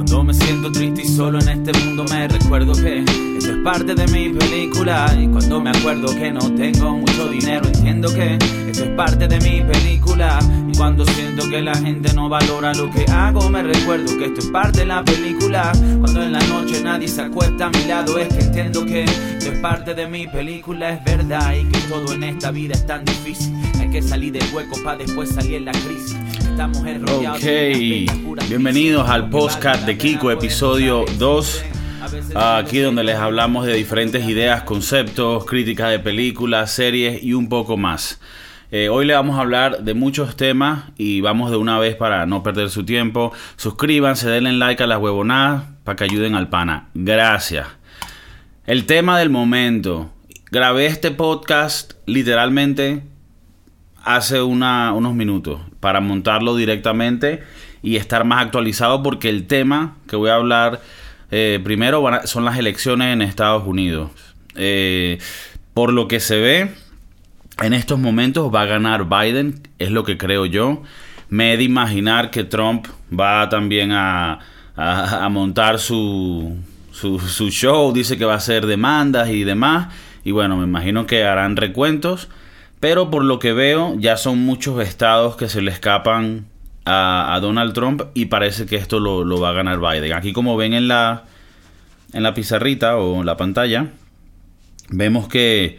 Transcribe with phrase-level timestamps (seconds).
[0.00, 3.94] Cuando me siento triste y solo en este mundo me recuerdo que esto es parte
[3.94, 5.14] de mi película.
[5.20, 8.38] Y cuando me acuerdo que no tengo mucho dinero, entiendo que
[8.70, 10.38] esto es parte de mi película.
[10.72, 14.40] Y cuando siento que la gente no valora lo que hago, me recuerdo que esto
[14.40, 15.70] es parte de la película.
[16.00, 19.52] Cuando en la noche nadie se acuesta a mi lado, es que entiendo que esto
[19.52, 20.94] es parte de mi película.
[20.94, 23.54] Es verdad y que todo en esta vida es tan difícil.
[23.78, 26.16] Hay que salir del hueco para después salir en la crisis.
[26.58, 27.44] Ok,
[28.48, 31.64] bienvenidos al podcast de Kiko, episodio 2.
[32.34, 37.76] Aquí donde les hablamos de diferentes ideas, conceptos, críticas de películas, series y un poco
[37.76, 38.20] más.
[38.72, 42.26] Eh, hoy le vamos a hablar de muchos temas y vamos de una vez para
[42.26, 43.32] no perder su tiempo.
[43.56, 46.88] Suscríbanse, denle like a las huevonadas para que ayuden al pana.
[46.94, 47.66] Gracias.
[48.66, 50.10] El tema del momento.
[50.50, 53.04] Grabé este podcast literalmente
[54.04, 57.42] hace unos minutos para montarlo directamente
[57.82, 60.80] y estar más actualizado porque el tema que voy a hablar
[61.30, 64.10] eh, primero son las elecciones en Estados Unidos.
[64.56, 65.18] Eh,
[65.74, 66.70] por lo que se ve,
[67.62, 70.82] en estos momentos va a ganar Biden, es lo que creo yo.
[71.28, 72.86] Me he de imaginar que Trump
[73.18, 74.40] va también a,
[75.30, 76.56] montar su,
[76.90, 79.94] su, su show, dice que va a hacer demandas y demás.
[80.24, 82.28] Y bueno, me imagino que harán recuentos
[82.80, 86.46] pero por lo que veo, ya son muchos estados que se le escapan
[86.86, 90.14] a, Donald Trump y parece que esto lo, va a ganar Biden.
[90.14, 91.24] Aquí como ven en la,
[92.14, 93.88] en la pizarrita o en la pantalla,
[94.88, 95.78] vemos que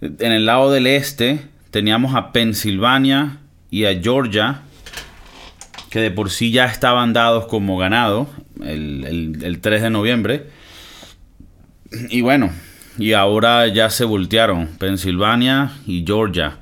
[0.00, 3.38] en el lado del este teníamos a Pensilvania
[3.70, 4.62] y a Georgia,
[5.90, 8.26] que de por sí ya estaban dados como ganado
[8.64, 10.46] el, el 3 de noviembre.
[12.08, 12.50] Y bueno,
[12.98, 16.58] y ahora ya se voltearon Pensilvania y Georgia.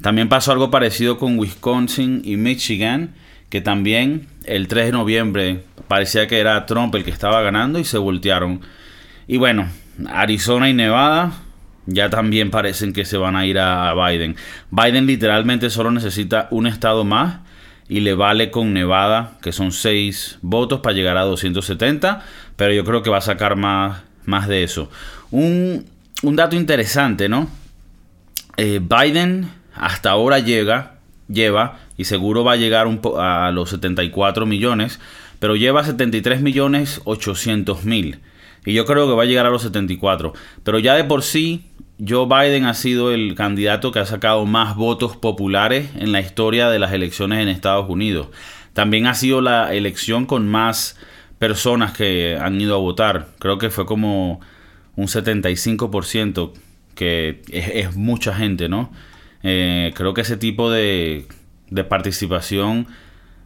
[0.00, 3.14] También pasó algo parecido con Wisconsin y Michigan,
[3.48, 7.84] que también el 3 de noviembre parecía que era Trump el que estaba ganando y
[7.84, 8.60] se voltearon.
[9.26, 9.68] Y bueno,
[10.08, 11.32] Arizona y Nevada
[11.86, 14.36] ya también parecen que se van a ir a Biden.
[14.70, 17.40] Biden literalmente solo necesita un estado más
[17.88, 22.24] y le vale con Nevada, que son 6 votos para llegar a 270,
[22.56, 24.90] pero yo creo que va a sacar más, más de eso.
[25.34, 25.84] Un,
[26.22, 27.48] dato interesante, ¿no?
[28.56, 34.46] Eh, Biden hasta ahora llega, lleva, y seguro va a llegar un a los 74
[34.46, 35.00] millones,
[35.40, 38.20] pero lleva 73 millones 800 mil.
[38.64, 40.34] Y yo creo que va a llegar a los 74.
[40.62, 41.64] Pero ya de por sí,
[41.98, 46.68] Joe Biden ha sido el candidato que ha sacado más votos populares en la historia
[46.68, 48.28] de las elecciones en Estados Unidos.
[48.72, 50.96] También ha sido la elección con más
[51.40, 53.30] personas que han ido a votar.
[53.40, 54.40] Creo que fue como
[54.96, 56.52] un 75%,
[56.94, 58.92] que es, mucha gente, ¿no?
[59.42, 61.26] Eh, creo que ese tipo de,
[61.70, 62.86] de participación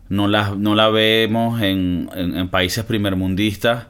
[0.09, 3.87] no la, no la vemos en, en, países primermundistas.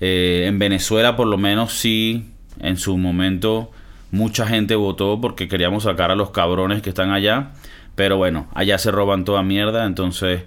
[0.00, 3.70] Eh, en Venezuela por lo menos sí, en su momento
[4.10, 7.52] mucha gente votó porque queríamos sacar a los cabrones que están allá.
[7.94, 10.42] Pero bueno, allá se roban toda mierda, entonces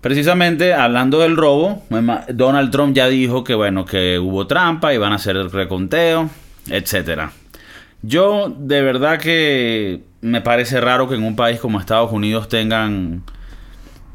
[0.00, 1.82] Precisamente hablando del robo,
[2.28, 6.30] Donald Trump ya dijo que bueno, que hubo trampa y van a hacer el reconteo,
[6.68, 7.32] etcétera.
[8.02, 13.24] Yo de verdad que me parece raro que en un país como Estados Unidos tengan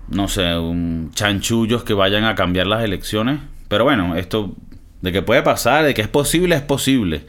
[0.10, 4.56] no sé, un chanchullos que vayan a cambiar las elecciones, pero bueno, esto
[5.02, 7.26] de que puede pasar, de que es posible, es posible.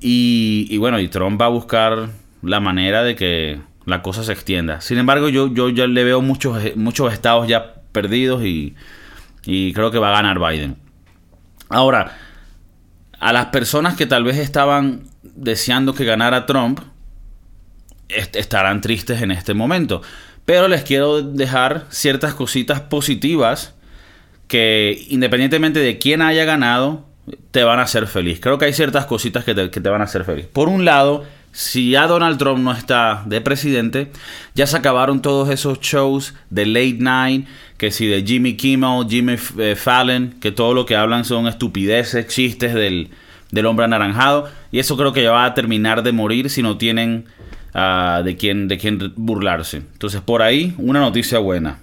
[0.00, 2.08] Y, bueno, y Trump va a buscar
[2.42, 4.80] la manera de que la cosa se extienda.
[4.80, 8.74] Sin embargo, yo, yo ya le veo muchos, muchos estados ya perdidos y,
[9.72, 10.76] creo que va a ganar Biden.
[11.70, 12.18] Ahora,
[13.18, 16.80] a las personas que tal vez estaban deseando que ganara Trump,
[18.08, 20.02] estarán tristes en este momento.
[20.44, 23.74] Pero les quiero dejar ciertas cositas positivas
[24.46, 27.06] que independientemente de quién haya ganado,
[27.50, 28.40] te van a hacer feliz.
[28.40, 30.46] Creo que hay ciertas cositas que te, que te van a hacer feliz.
[30.46, 31.24] Por un lado,
[31.56, 34.12] si ya Donald Trump no está de presidente,
[34.54, 37.46] ya se acabaron todos esos shows de late night,
[37.78, 42.26] que si de Jimmy Kimmel, Jimmy eh, Fallon, que todo lo que hablan son estupideces,
[42.26, 43.08] chistes del,
[43.64, 47.24] hombre anaranjado, y eso creo que ya va a terminar de morir si no tienen
[47.72, 49.78] ah, de, quién, de quién burlarse.
[49.78, 51.78] Entonces por ahí, una noticia buena.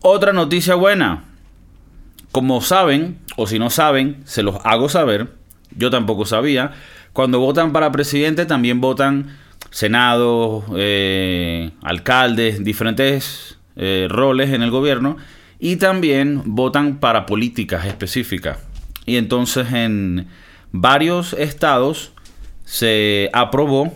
[0.00, 1.26] Otra noticia buena,
[2.32, 5.28] como saben, o si no saben, se los hago saber,
[5.76, 6.72] yo tampoco sabía,
[7.12, 9.36] cuando votan para presidente también votan
[9.70, 15.16] Senado, eh, alcaldes, diferentes eh, roles en el gobierno
[15.58, 18.58] y también votan para políticas específicas.
[19.06, 20.26] Y entonces en
[20.72, 22.12] varios estados
[22.64, 23.94] se aprobó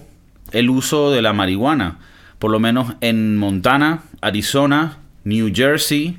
[0.53, 1.99] el uso de la marihuana,
[2.39, 6.19] por lo menos en Montana, Arizona, New Jersey,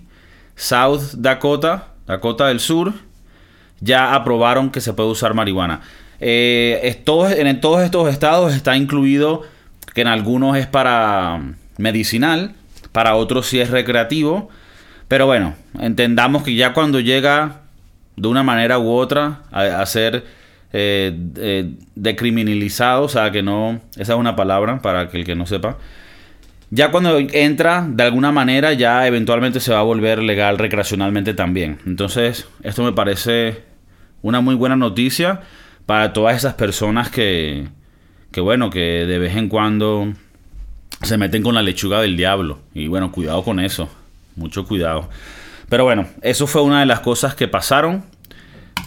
[0.56, 2.94] South Dakota Dakota del Sur,
[3.80, 5.82] ya aprobaron que se puede usar marihuana.
[6.28, 9.44] Eh, en todos estos estados está incluido
[9.94, 11.40] que en algunos es para
[11.78, 12.56] medicinal,
[12.92, 14.50] para otros sí es recreativo.
[15.08, 17.62] Pero bueno, entendamos que ya cuando llega
[18.16, 20.26] de una manera u otra a, ser
[20.74, 25.46] eh, eh, decriminalizado, o sea que no, esa es una palabra para el que no
[25.46, 25.78] sepa.
[26.72, 31.78] Ya cuando entra, de alguna manera, ya eventualmente se va a volver legal recreacionalmente también.
[31.86, 33.62] Entonces, esto me parece
[34.24, 35.42] una muy buena noticia
[35.86, 37.68] para todas esas personas que,
[38.32, 40.14] que bueno, que de vez en cuando
[41.02, 42.60] se meten con la lechuga del diablo.
[42.74, 43.90] Y bueno, cuidado con eso.
[44.36, 45.10] Mucho cuidado.
[45.70, 48.04] Pero bueno, eso fue una de las cosas que pasaron.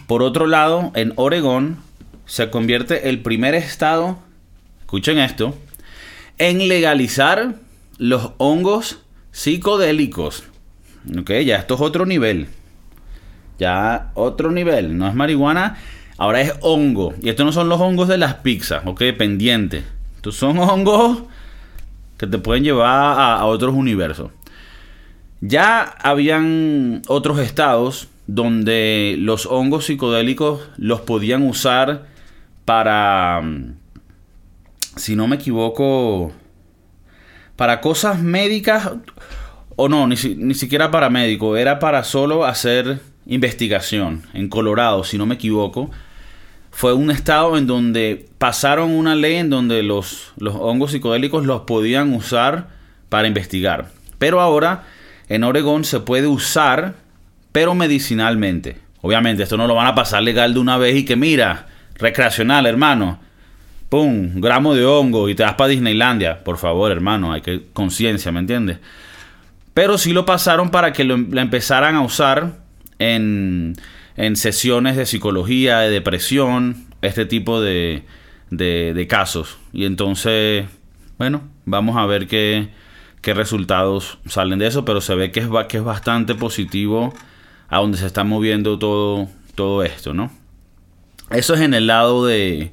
[0.07, 1.79] Por otro lado, en Oregón
[2.27, 4.19] se convierte el primer estado,
[4.81, 5.57] escuchen esto,
[6.39, 7.55] en legalizar
[7.99, 9.01] los hongos
[9.33, 10.45] psicodélicos.
[11.19, 12.49] Ok, ya esto es otro nivel.
[13.59, 14.97] Ya otro nivel.
[14.97, 15.79] No es marihuana,
[16.19, 17.15] ahora es hongo.
[17.23, 19.85] Y estos no son los hongos de las pizzas, ok, pendiente.
[20.17, 21.23] Estos son hongos
[22.19, 24.33] que te pueden llevar a, otros universos.
[25.41, 32.07] Ya habían otros estados donde los hongos psicodélicos los podían usar
[32.65, 33.41] para,
[34.97, 36.33] si no me equivoco,
[37.55, 38.91] para cosas médicas,
[39.77, 44.23] o no, ni, siquiera para médico, era para solo hacer investigación.
[44.35, 45.91] En Colorado, si no me equivoco,
[46.79, 52.15] fue un estado en donde pasaron una ley en donde los, hongos psicodélicos los podían
[52.15, 52.69] usar
[53.09, 53.89] para investigar.
[54.21, 54.85] Pero ahora
[55.29, 56.95] en Oregón se puede usar,
[57.51, 58.79] pero medicinalmente.
[59.01, 61.67] Obviamente, esto no lo van a pasar legal de una vez y que mira,
[61.97, 63.19] recreacional, hermano
[63.89, 64.41] ¡Pum!
[64.41, 66.45] gramo de hongo y te vas para Disneylandia.
[66.45, 68.79] Por favor, hermano, hay que conciencia, ¿me entiendes?
[69.75, 72.53] Pero sí lo pasaron para que lo, la empezaran a usar
[73.01, 73.75] en,
[74.19, 78.03] en, sesiones de psicología, de depresión, este tipo de,
[78.51, 79.59] de, casos.
[79.73, 80.67] Y entonces,
[81.19, 82.69] bueno, vamos a ver qué,
[83.23, 87.15] qué, resultados salen de eso, pero se ve que es, que es bastante positivo
[87.69, 90.31] a donde se está moviendo todo, todo esto, ¿no?
[91.31, 92.73] Eso es en el lado de,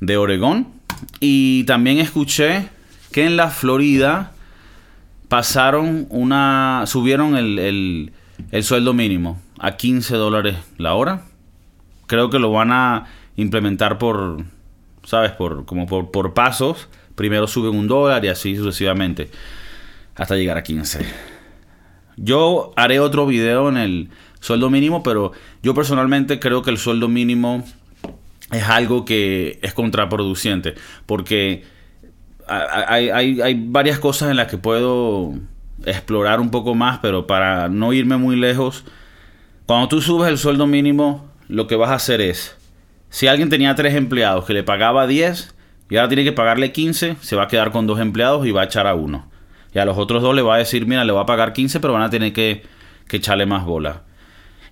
[0.00, 0.68] de Oregón.
[1.20, 2.68] Y también escuché
[3.12, 4.32] que en la Florida
[5.28, 6.84] pasaron una.
[6.86, 8.12] subieron el,
[8.50, 11.22] el, sueldo mínimo a 15 dólares la hora.
[12.06, 13.06] Creo que lo van a
[13.36, 14.44] implementar por.
[15.04, 15.32] ¿Sabes?
[15.32, 16.88] Por, como por, por pasos.
[17.14, 19.30] Primero suben un dólar y así sucesivamente.
[20.14, 21.06] Hasta llegar a 15.
[22.16, 24.10] Yo haré otro video en el
[24.40, 25.32] sueldo mínimo, pero
[25.62, 27.64] yo personalmente creo que el sueldo mínimo
[28.52, 30.74] es algo que es contraproducente,
[31.04, 31.64] porque
[32.48, 35.34] hay, varias cosas en las que puedo
[35.84, 38.84] explorar un poco más, pero para no irme muy lejos,
[39.66, 42.56] cuando tú subes el sueldo mínimo, lo que vas a hacer es,
[43.10, 45.54] si alguien tenía tres empleados que le pagaba 10
[45.90, 48.62] y ahora tiene que pagarle 15, se va a quedar con dos empleados y va
[48.62, 49.28] a echar a uno.
[49.74, 51.80] Y a los otros dos le va a decir, mira, le va a pagar 15,
[51.80, 52.62] pero van a tener que,
[53.08, 54.02] que echarle más bola.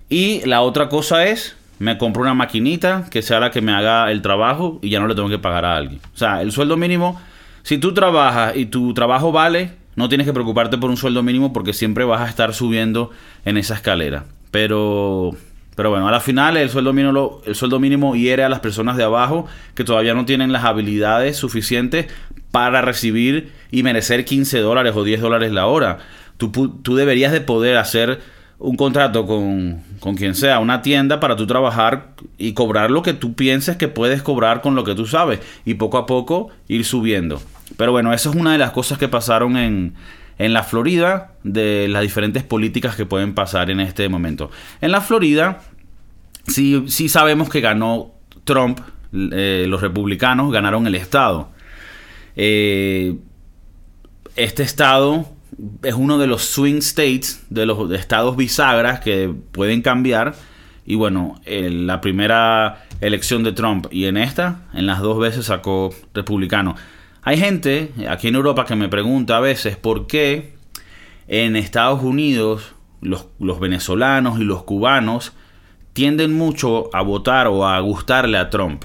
[0.09, 4.09] Y la otra cosa es me compro una maquinita que sea la que me haga
[4.11, 5.99] el trabajo y ya no le tengo que pagar a alguien.
[6.13, 7.19] O sea, el sueldo mínimo,
[7.63, 11.51] si tú trabajas y tu trabajo vale, no tienes que preocuparte por un sueldo mínimo
[11.51, 13.11] porque siempre vas a estar subiendo
[13.43, 14.25] en esa escalera.
[14.55, 15.35] Pero,
[15.75, 18.95] pero bueno, a la final el sueldo mínimo, el sueldo mínimo hiere a las personas
[18.95, 22.05] de abajo que todavía no tienen las habilidades suficientes
[22.51, 25.97] para recibir y merecer 15 dólares o 10 dólares la hora.
[26.37, 26.51] Tú,
[26.81, 28.21] tú deberías de poder hacer
[28.57, 33.11] un contrato con, con, quien sea, una tienda para tú trabajar y cobrar lo que
[33.11, 36.85] tú pienses que puedes cobrar con lo que tú sabes y poco a poco ir
[36.85, 37.41] subiendo.
[37.75, 39.95] Pero bueno, eso es una de las cosas que pasaron en,
[40.37, 44.51] en la Florida, de las diferentes políticas que pueden pasar en este momento.
[44.81, 45.61] En la Florida,
[46.47, 48.11] sí, sí sabemos que ganó
[48.43, 48.79] Trump,
[49.13, 51.49] eh, los republicanos ganaron el estado.
[52.35, 53.15] Eh,
[54.35, 55.25] este estado
[55.83, 60.35] es uno de los swing states, de los estados bisagras que pueden cambiar.
[60.85, 65.45] Y bueno, en la primera elección de Trump y en esta, en las dos veces
[65.45, 66.75] sacó republicano.
[67.25, 70.53] Hay gente aquí en Europa que me pregunta a veces por qué
[71.27, 75.33] en Estados Unidos los, los venezolanos y los cubanos
[75.93, 78.83] tienden mucho a votar o a gustarle a Trump.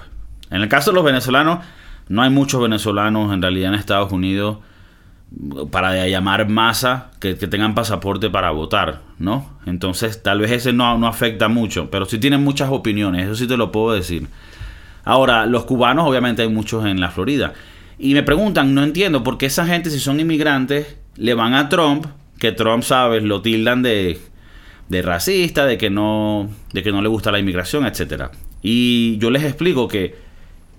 [0.50, 1.62] En el caso de los venezolanos,
[2.08, 4.56] no hay muchos venezolanos en realidad en Estados Unidos
[5.70, 9.50] para llamar masa que, tengan pasaporte para votar, ¿no?
[9.66, 13.46] Entonces tal vez ese no, no afecta mucho, pero sí tienen muchas opiniones, eso sí
[13.46, 14.28] te lo puedo decir.
[15.04, 17.52] Ahora, los cubanos obviamente hay muchos en la Florida.
[18.00, 21.68] Y me preguntan, no entiendo, por qué esa gente si son inmigrantes le van a
[21.68, 22.06] Trump,
[22.38, 24.18] que Trump, sabes, lo tildan de
[24.90, 28.32] de racista, de que no, de que no le gusta la inmigración, etcétera.
[28.60, 30.16] Y yo les explico que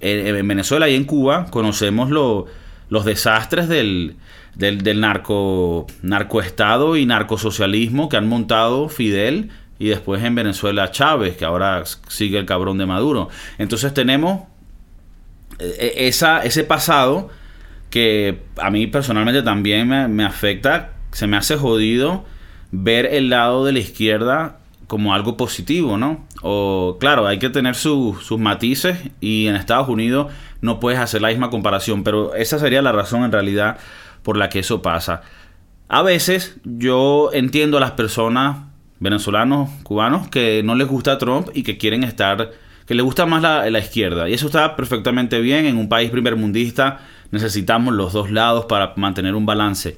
[0.02, 4.18] en, Venezuela y en Cuba conocemos los desastres del,
[4.56, 9.50] del, narco, narcoestado y narcosocialismo que han montado Fidel
[9.80, 13.30] y después en Venezuela Chávez, que ahora sigue el cabrón de Maduro.
[13.58, 14.51] Entonces tenemos eh, eh,
[15.80, 17.30] esa, ese pasado
[17.90, 22.26] que a mí personalmente también me, afecta, se me hace jodido
[22.72, 26.26] ver el lado de la izquierda como algo positivo, ¿no?
[26.42, 31.30] O claro, hay que tener sus matices y en Estados Unidos no puedes hacer la
[31.30, 33.78] misma comparación, pero esa sería la razón en realidad
[34.24, 35.22] por la que eso pasa.
[35.90, 38.58] A veces yo entiendo a las personas
[39.00, 42.52] venezolanos, cubanos, que no les gusta Trump y que quieren estar,
[42.86, 44.30] que les gusta más la, la izquierda.
[44.30, 45.66] Y eso está perfectamente bien.
[45.66, 47.00] En un país primermundista
[47.32, 49.98] necesitamos los dos lados para mantener un balance.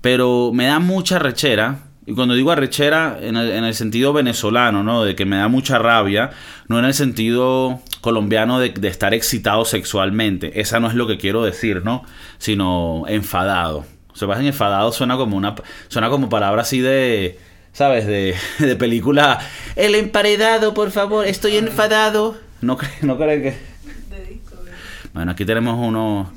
[0.00, 4.82] Pero me da mucha rechera, y cuando digo arrechera en el, en el sentido venezolano,
[4.82, 5.04] ¿no?
[5.04, 6.30] De que me da mucha rabia,
[6.68, 10.60] no en el sentido colombiano de, de estar excitado sexualmente.
[10.60, 12.04] Esa no es lo que quiero decir, ¿no?
[12.38, 13.84] Sino enfadado.
[14.14, 15.54] Se en enfadado suena como una
[15.86, 17.38] suena como palabra así de
[17.78, 18.08] ¿sabes?
[18.08, 19.38] De, de película.
[19.76, 22.36] El emparedado, por favor, estoy enfadado.
[22.60, 23.54] No, no creen que.
[25.14, 26.28] Bueno, aquí tenemos unos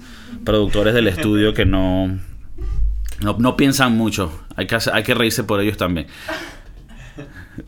[0.46, 2.20] productores del estudio que no,
[3.22, 4.32] no, piensan mucho.
[4.56, 6.06] Hay que, hay que reírse por ellos también.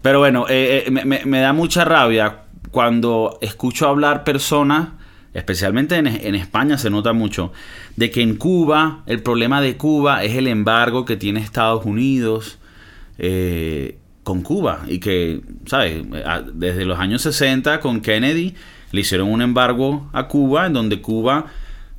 [0.02, 4.90] Pero bueno, eh, eh, me, me, da mucha rabia cuando escucho hablar personas,
[5.34, 7.52] especialmente en, en, España se nota mucho,
[7.96, 12.60] de que en Cuba el problema de Cuba es el embargo que tiene Estados Unidos
[13.18, 16.04] eh, con Cuba y que, ¿sabes?
[16.54, 18.56] Desde los años 60 con Kennedy
[18.92, 21.48] le hicieron un embargo a Cuba en donde Cuba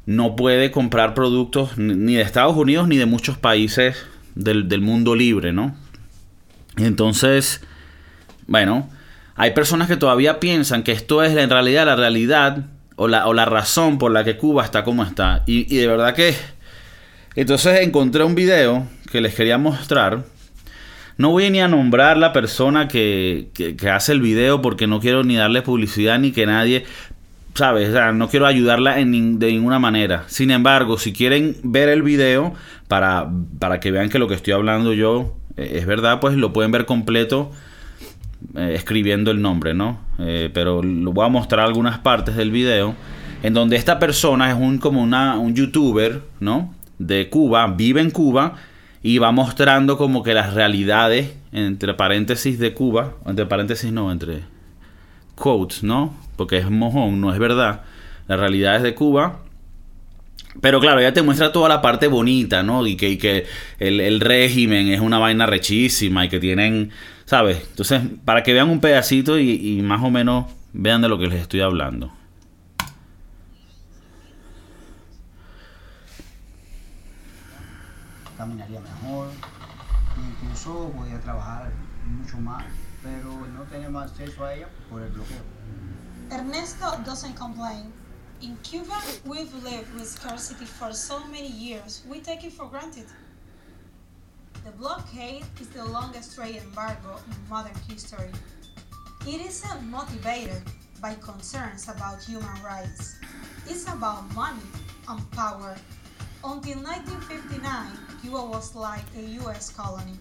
[0.06, 3.96] no puede comprar productos ni de Estados Unidos ni de muchos países
[4.34, 5.74] del, mundo libre, ¿no?
[6.76, 7.62] Entonces,
[8.46, 8.88] bueno,
[9.34, 12.66] hay personas que todavía piensan que esto es en realidad la realidad
[12.96, 15.42] o la, o la razón por la que Cuba está como está.
[15.46, 16.34] Y, y de verdad que...
[17.36, 20.24] Entonces encontré un video que les quería mostrar.
[21.16, 25.22] No voy ni a nombrar la persona que, que, hace el video porque no quiero
[25.22, 26.84] ni darle publicidad ni que nadie,
[27.54, 27.90] ¿sabes?
[28.14, 30.24] no quiero ayudarla en de ninguna manera.
[30.26, 32.52] Sin embargo, si quieren ver el video
[32.88, 33.30] para,
[33.60, 36.72] para que vean que lo que estoy hablando yo eh, es verdad, pues lo pueden
[36.72, 37.52] ver completo
[38.56, 40.00] eh, escribiendo el nombre, ¿no?
[40.18, 42.94] Eh, pero lo voy a mostrar algunas partes del video
[43.42, 46.74] en donde esta persona es un como una, un youtuber, ¿no?
[46.98, 48.54] De Cuba, vive en Cuba
[49.04, 54.40] y va mostrando como que las realidades entre paréntesis de Cuba, entre paréntesis no, entre
[55.34, 56.16] quotes, ¿no?
[56.36, 57.82] Porque es mojón, no es verdad.
[58.28, 59.40] La realidad es de Cuba.
[60.62, 62.86] Pero claro, ya te muestra toda la parte bonita, ¿no?
[62.86, 63.44] Y que, que
[63.78, 66.90] el, régimen es una vaina rechísima y que tienen,
[67.26, 67.58] ¿sabes?
[67.68, 71.26] Entonces, para que vean un pedacito y, y más o menos vean de lo que
[71.26, 72.10] les estoy hablando.
[81.22, 81.70] Trabajar
[82.06, 82.64] mucho más
[83.02, 85.42] pero no tenemos acceso a ella por el bloqueo.
[86.30, 87.92] Ernesto doesn't complain.
[88.40, 93.06] In Cuba, we've lived with scarcity for so many years, we take it for granted.
[94.64, 98.30] The blockade is the longest trade embargo in modern history.
[99.26, 100.62] It isn't motivated
[101.00, 103.16] by concerns about human rights.
[103.68, 104.66] It's about money
[105.08, 105.76] and power.
[106.42, 107.92] Until 1959,
[108.22, 110.18] Cuba was like a US colony.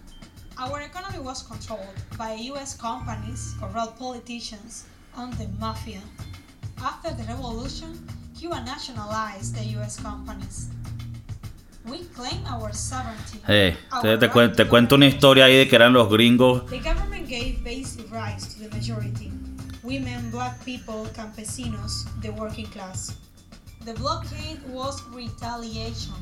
[0.56, 4.84] Our economy was controlled by US companies, corrupt politicians,
[5.16, 6.00] and the mafia.
[6.78, 8.06] After the revolution,
[8.38, 10.68] Cuba nationalized the US companies.
[11.84, 13.40] We claim our sovereignty.
[13.44, 16.70] Hey, te, te, cu te cuento una historia ahí de que eran los gringos.
[16.70, 19.32] The government gave basic rights to the majority.
[19.82, 23.16] Women, black people, campesinos, the working class.
[23.84, 26.14] The blockade was retaliation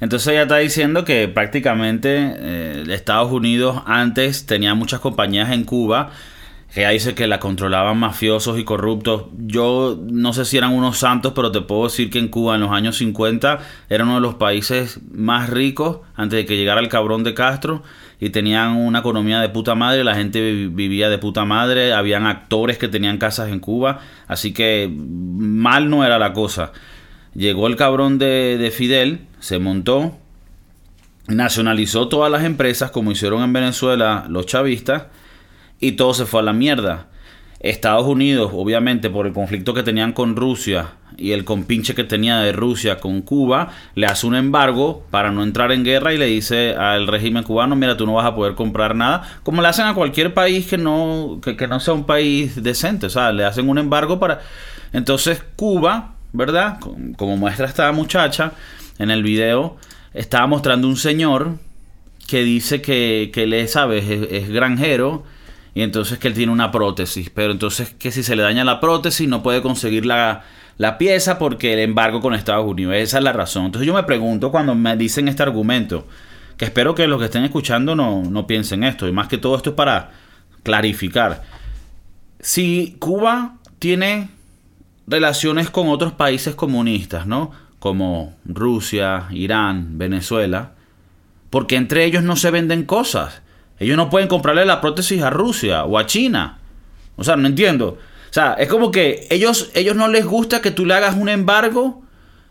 [0.00, 6.12] Entonces ella está diciendo que prácticamente eh, Estados Unidos antes tenía muchas compañías en Cuba
[6.76, 9.26] ella dice que la controlaban mafiosos y corruptos.
[9.38, 12.60] Yo no sé si eran unos santos, pero te puedo decir que en Cuba en
[12.60, 16.88] los años 50 era uno de los países más ricos antes de que llegara el
[16.88, 17.82] cabrón de Castro
[18.18, 22.78] y tenían una economía de puta madre, la gente vivía de puta madre, habían actores
[22.78, 26.72] que tenían casas en Cuba, así que mal no era la cosa.
[27.34, 30.16] Llegó el cabrón de, de Fidel, se montó,
[31.28, 35.04] nacionalizó todas las empresas como hicieron en Venezuela los chavistas
[35.80, 37.08] y todo se fue a la mierda.
[37.60, 42.38] Estados Unidos, obviamente, por el conflicto que tenían con Rusia y el compinche que tenía
[42.40, 46.26] de Rusia con Cuba, le hace un embargo para no entrar en guerra y le
[46.26, 49.86] dice al régimen cubano, mira, tú no vas a poder comprar nada, como le hacen
[49.86, 53.68] a cualquier país que no, que, no sea un país decente, o sea, le hacen
[53.68, 54.40] un embargo para...
[54.92, 56.78] Entonces Cuba, ¿verdad?
[57.16, 58.52] Como muestra esta muchacha
[58.98, 59.76] en el video,
[60.12, 61.54] estaba mostrando un señor
[62.28, 64.04] que dice que, que le, ¿sabes?
[64.08, 65.24] es granjero
[65.76, 68.80] y entonces que él tiene una prótesis, pero entonces que si se le daña la
[68.80, 70.42] prótesis no puede conseguir la,
[70.98, 72.94] pieza porque el embargo con Estados Unidos.
[72.96, 73.66] Esa es la razón.
[73.66, 76.06] Entonces yo me pregunto cuando me dicen este argumento,
[76.56, 79.54] que espero que los que estén escuchando no, no piensen esto, y más que todo
[79.54, 80.12] esto es para
[80.62, 81.42] clarificar.
[82.40, 84.30] Si Cuba tiene
[85.06, 87.50] relaciones con otros países comunistas, ¿no?
[87.80, 90.72] Como Rusia, Irán, Venezuela,
[91.50, 93.42] porque entre ellos no se venden cosas.
[93.78, 96.58] Ellos no pueden comprarle la prótesis a Rusia o a China.
[97.16, 97.98] O sea, no entiendo.
[98.30, 101.28] O sea, es como que ellos, ellos no les gusta que tú le hagas un
[101.28, 102.02] embargo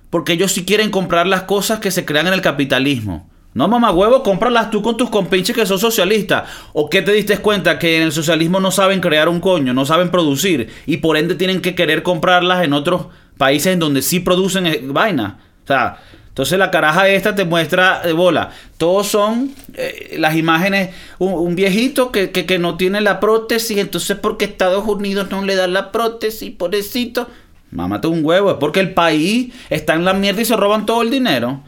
[0.10, 3.30] porque ellos sí quieren comprar las cosas que se crean en el capitalismo.
[3.56, 6.50] No, mamá huevo, cómpralas tú con tus compinches que son socialistas.
[6.74, 7.80] ¿O qué te diste cuenta?
[7.80, 10.70] Que en el socialismo no saben crear un coño, no saben producir.
[10.86, 14.82] Y por ende tienen que querer comprarlas en otros países en donde sí producen eh,
[14.84, 15.40] vaina.
[15.64, 16.00] O sea,
[16.36, 18.50] entonces la caraja esta te muestra de bola.
[18.78, 24.44] Todos son eh, las imágenes, un, viejito que, que, no tiene la prótesis, entonces porque
[24.44, 27.30] Estados Unidos no le da la prótesis, pobrecito.
[27.72, 31.04] Mámate un huevo, es porque el país está en la mierda y se roban todo
[31.04, 31.62] el dinero.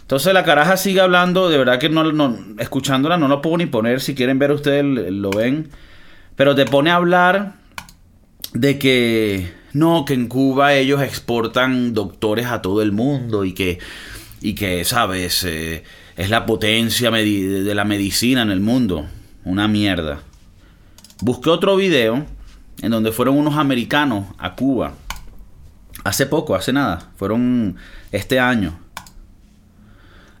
[0.00, 3.66] Entonces la caraja sigue hablando, de verdad que no, no escuchándola no lo puedo ni
[3.66, 5.70] poner, si quieren ver ustedes lo ven.
[6.34, 7.52] Pero te pone a hablar
[8.52, 13.78] de que no, que en Cuba ellos exportan doctores a todo el mundo y que,
[14.40, 15.84] y que sabes, eh,
[16.16, 19.06] es la potencia de la medicina en el mundo.
[19.44, 20.20] Una mierda.
[21.20, 22.26] Busqué otro video
[22.82, 24.94] en donde fueron unos americanos a Cuba.
[26.04, 27.10] Hace poco, hace nada.
[27.16, 27.76] Fueron
[28.12, 28.78] este año.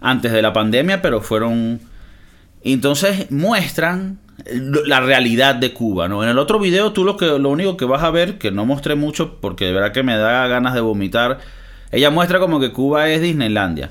[0.00, 1.80] Antes de la pandemia, pero fueron...
[2.62, 6.22] Entonces muestran la realidad de Cuba, ¿no?
[6.22, 8.64] En el otro video tú lo que lo único que vas a ver, que no
[8.64, 11.40] mostré mucho porque de verdad que me da ganas de vomitar,
[11.90, 13.90] ella muestra como que Cuba es Disneylandia.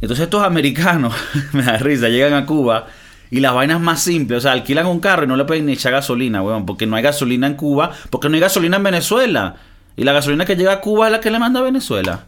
[0.00, 1.14] Entonces estos americanos,
[1.52, 2.86] me da risa, llegan a Cuba
[3.30, 5.72] y las vainas más simples, o sea, alquilan un carro y no le pueden ni
[5.72, 9.56] echar gasolina, weón, porque no hay gasolina en Cuba, porque no hay gasolina en Venezuela.
[9.96, 12.24] Y la gasolina que llega a Cuba es la que le manda a Venezuela.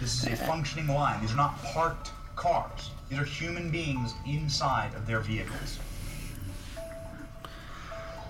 [0.00, 1.20] This is a functioning line.
[1.20, 2.92] These are not parked cars.
[3.10, 5.80] These are human beings inside of their vehicles.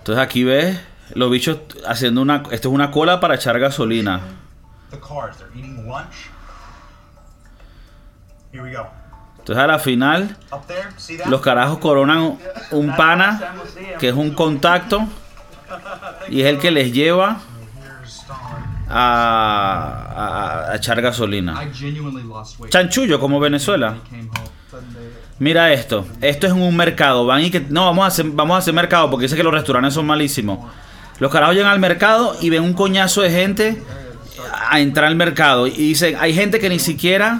[0.01, 0.79] Entonces aquí ves
[1.13, 2.43] los bichos haciendo una...
[2.49, 4.19] Esto es una cola para echar gasolina.
[9.39, 10.35] Entonces a la final
[11.27, 12.37] los carajos coronan
[12.71, 13.53] un pana
[13.99, 15.07] que es un contacto
[16.29, 17.39] y es el que les lleva
[18.89, 21.61] a, a echar gasolina.
[22.69, 23.97] Chanchullo como Venezuela.
[25.41, 28.57] Mira esto, esto es un mercado, van y que no vamos a hacer vamos a
[28.59, 30.59] hacer mercado porque dice que los restaurantes son malísimos.
[31.17, 33.81] Los carajos llegan al mercado y ven un coñazo de gente
[34.69, 37.39] a entrar al mercado y dicen, hay gente que ni siquiera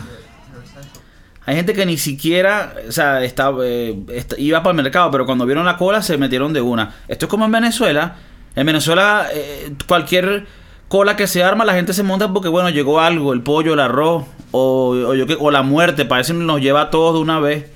[1.46, 4.04] hay gente que ni siquiera, o sea, eh,
[4.40, 6.96] iba para el mercado, pero cuando vieron la cola se metieron de una.
[7.08, 8.16] Esto es como en Venezuela.
[8.56, 10.48] En Venezuela, eh, cualquier
[10.88, 13.80] cola que se arma, la gente se monta porque, bueno, llegó algo, el pollo, el
[13.80, 17.40] arroz, o, o, yo, o la muerte, parece que nos lleva a todos de una
[17.40, 17.71] vez.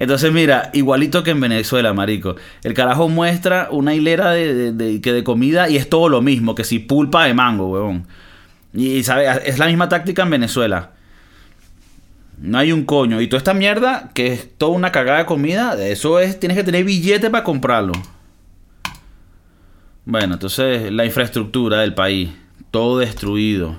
[0.00, 2.34] Entonces, mira, igualito que en Venezuela, marico.
[2.64, 6.78] El carajo muestra una hilera de, de, comida y es todo lo mismo, que si
[6.78, 8.06] pulpa de mango, huevón.
[8.72, 9.42] Y, ¿sabes?
[9.44, 10.92] Es la misma táctica en Venezuela.
[12.38, 13.20] No hay un coño.
[13.20, 16.64] Y toda esta mierda, que es toda una cagada de comida, eso es, tienes que
[16.64, 17.92] tener billete para comprarlo.
[20.06, 22.30] Bueno, entonces la infraestructura del país,
[22.70, 23.78] todo destruido.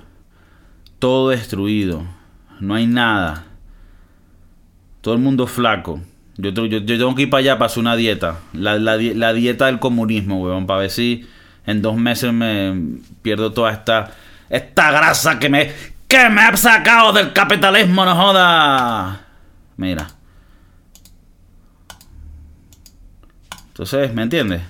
[0.99, 2.05] Todo destruido.
[2.60, 3.47] No hay nada.
[5.01, 5.99] Todo el mundo flaco.
[6.41, 8.39] Yo, tengo que ir para allá para hacer una dieta.
[8.54, 10.65] La, dieta del comunismo, weón.
[10.65, 11.27] Para ver si
[11.67, 12.73] en dos meses me
[13.21, 14.12] pierdo toda esta,
[14.49, 15.71] esta grasa que me,
[16.08, 19.27] que me ha sacado del capitalismo, no joda.
[19.77, 20.08] Mira.
[23.67, 24.62] Entonces, ¿me entiendes?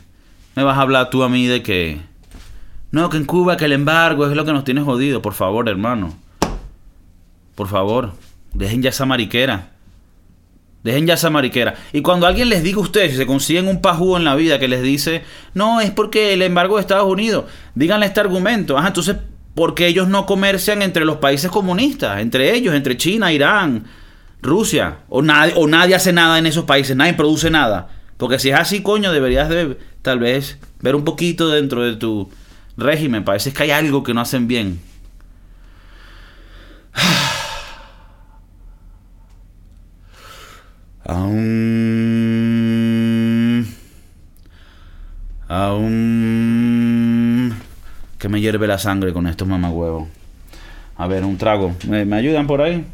[0.55, 2.01] Me vas a hablar tú a mí de que...
[2.91, 5.21] No, que en Cuba, que el embargo es lo que nos tiene jodido.
[5.21, 6.13] Por favor, hermano.
[7.55, 8.12] Por favor.
[8.53, 9.70] Dejen ya esa mariquera.
[10.84, 11.76] Dejen ya esa mariquera.
[11.94, 14.58] Y cuando alguien les diga a ustedes, si se consiguen un pajú en la vida
[14.60, 18.78] que les dice, no, es porque el embargo de Estados Unidos, díganle este argumento.
[18.78, 19.17] Ajá, entonces,
[19.54, 22.20] ¿por qué ellos no comercian entre los países comunistas?
[22.20, 23.86] Entre ellos, entre China, Irán,
[24.41, 24.98] Rusia.
[25.08, 27.89] O nadie, o nadie hace nada en esos países, nadie produce nada.
[28.17, 32.30] Porque si es así, coño, deberías de tal vez ver un poquito dentro de tu
[32.76, 33.24] régimen.
[33.24, 34.80] Parece que hay algo que no hacen bien.
[41.12, 42.08] Aún.
[45.50, 46.74] Aún.
[48.17, 50.08] Que me hierve la sangre con estos mamagüevos.
[50.95, 51.76] A ver, un trago.
[51.86, 52.86] ¿Me, ayudan por ahí?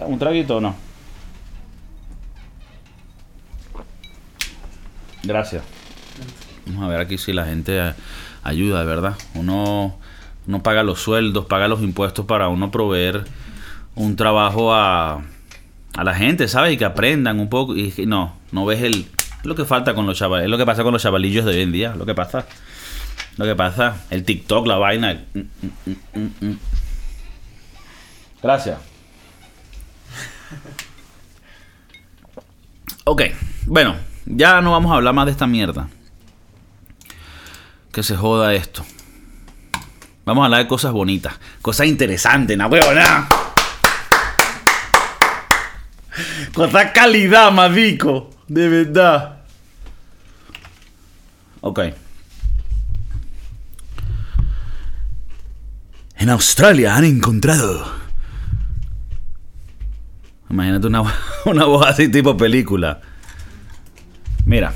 [0.00, 0.74] ¿Un traguito o no?
[5.22, 5.62] Gracias.
[6.66, 7.94] Vamos a ver aquí si la gente eh,
[8.42, 9.14] ayuda, ¿verdad?
[9.34, 9.96] Uno,
[10.46, 13.24] uno paga los sueldos, paga los impuestos para uno proveer
[13.94, 15.22] un trabajo a,
[15.94, 16.74] a la gente, ¿sabes?
[16.74, 17.76] Y que aprendan un poco.
[17.76, 19.06] Y no, no ves el.
[19.40, 20.44] Es lo que falta con los chavales.
[20.44, 21.94] Es lo que pasa con los chavalillos de hoy en día.
[21.96, 22.46] Lo que pasa.
[23.36, 24.02] Lo que pasa.
[24.10, 25.24] El TikTok, la vaina.
[25.34, 25.40] mm,
[26.14, 26.58] mm, mm.
[28.42, 28.78] Gracias.
[33.04, 33.22] Ok,
[33.66, 35.88] bueno, ya no vamos a hablar más de esta mierda.
[37.92, 38.84] Que se joda esto.
[40.24, 43.28] Vamos a hablar de cosas bonitas, cosas interesantes, na huevona.
[46.54, 49.38] Cosa calidad, madico, de verdad.
[51.60, 51.80] Ok.
[56.16, 57.84] En Australia han encontrado.
[60.50, 61.02] Imagínate una,
[61.46, 63.00] una voz así tipo película.
[64.44, 64.74] Mira.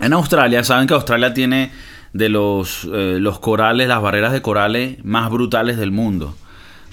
[0.00, 1.70] En Australia, saben que Australia tiene
[2.12, 6.36] de los, eh, los corales, las barreras de corales más brutales del mundo.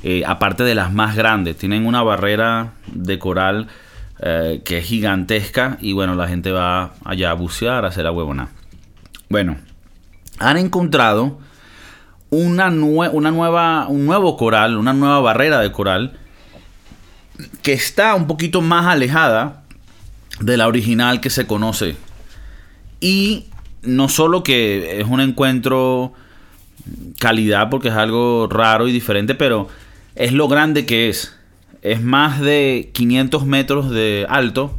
[0.03, 1.57] Eh, aparte de las más grandes.
[1.57, 3.67] Tienen una barrera de coral
[4.21, 5.77] eh, que es gigantesca.
[5.81, 8.49] Y bueno, la gente va allá a bucear, a hacer la huevona.
[9.29, 9.57] Bueno,
[10.39, 11.39] han encontrado
[12.29, 16.17] una, nue- una nueva, un nuevo coral, una nueva barrera de coral
[17.61, 19.63] que está un poquito más alejada
[20.39, 21.95] de la original que se conoce.
[23.01, 23.45] Y
[23.81, 26.13] no solo que es un encuentro
[27.19, 29.67] calidad porque es algo raro y diferente, pero
[30.19, 31.35] es lo grande que es.
[31.81, 34.77] Es más de 500 metros de alto.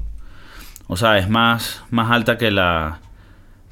[0.87, 3.00] O sea, es más, más alta que la,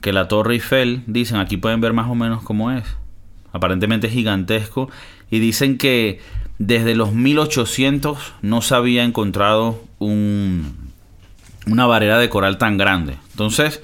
[0.00, 1.02] que la Torre Eiffel.
[1.06, 2.84] Dicen, aquí pueden ver más o menos cómo es.
[3.52, 4.90] Aparentemente es gigantesco.
[5.30, 6.20] Y dicen que
[6.58, 10.74] desde los 1800 no se había encontrado un,
[11.66, 13.16] una barrera de coral tan grande.
[13.32, 13.82] Entonces,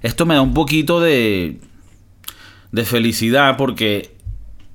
[0.00, 1.60] esto me da un poquito de,
[2.72, 4.16] de felicidad porque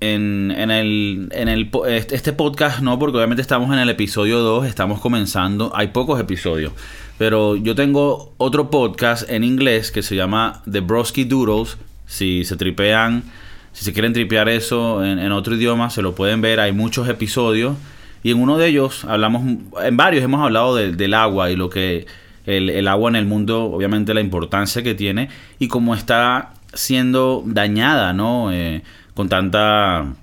[0.04, 4.66] en, en el, en el, este podcast no, porque obviamente estamos en el episodio 2,
[4.66, 6.74] estamos comenzando, hay pocos episodios,
[7.18, 12.56] pero yo tengo otro podcast en inglés que se llama The Broski Doodles, si se
[12.58, 13.24] tripean,
[13.72, 17.08] si se quieren tripear eso en, en otro idioma, se lo pueden ver, hay muchos
[17.10, 17.76] episodios.
[18.24, 19.44] Y en uno de ellos hablamos,
[19.84, 22.06] en varios hemos hablado de- del agua y lo que
[22.46, 27.44] el, el agua en el mundo, obviamente la importancia que tiene y cómo está siendo
[27.46, 28.52] dañada, ¿no?
[28.52, 28.82] Eh,
[29.14, 30.14] con tanta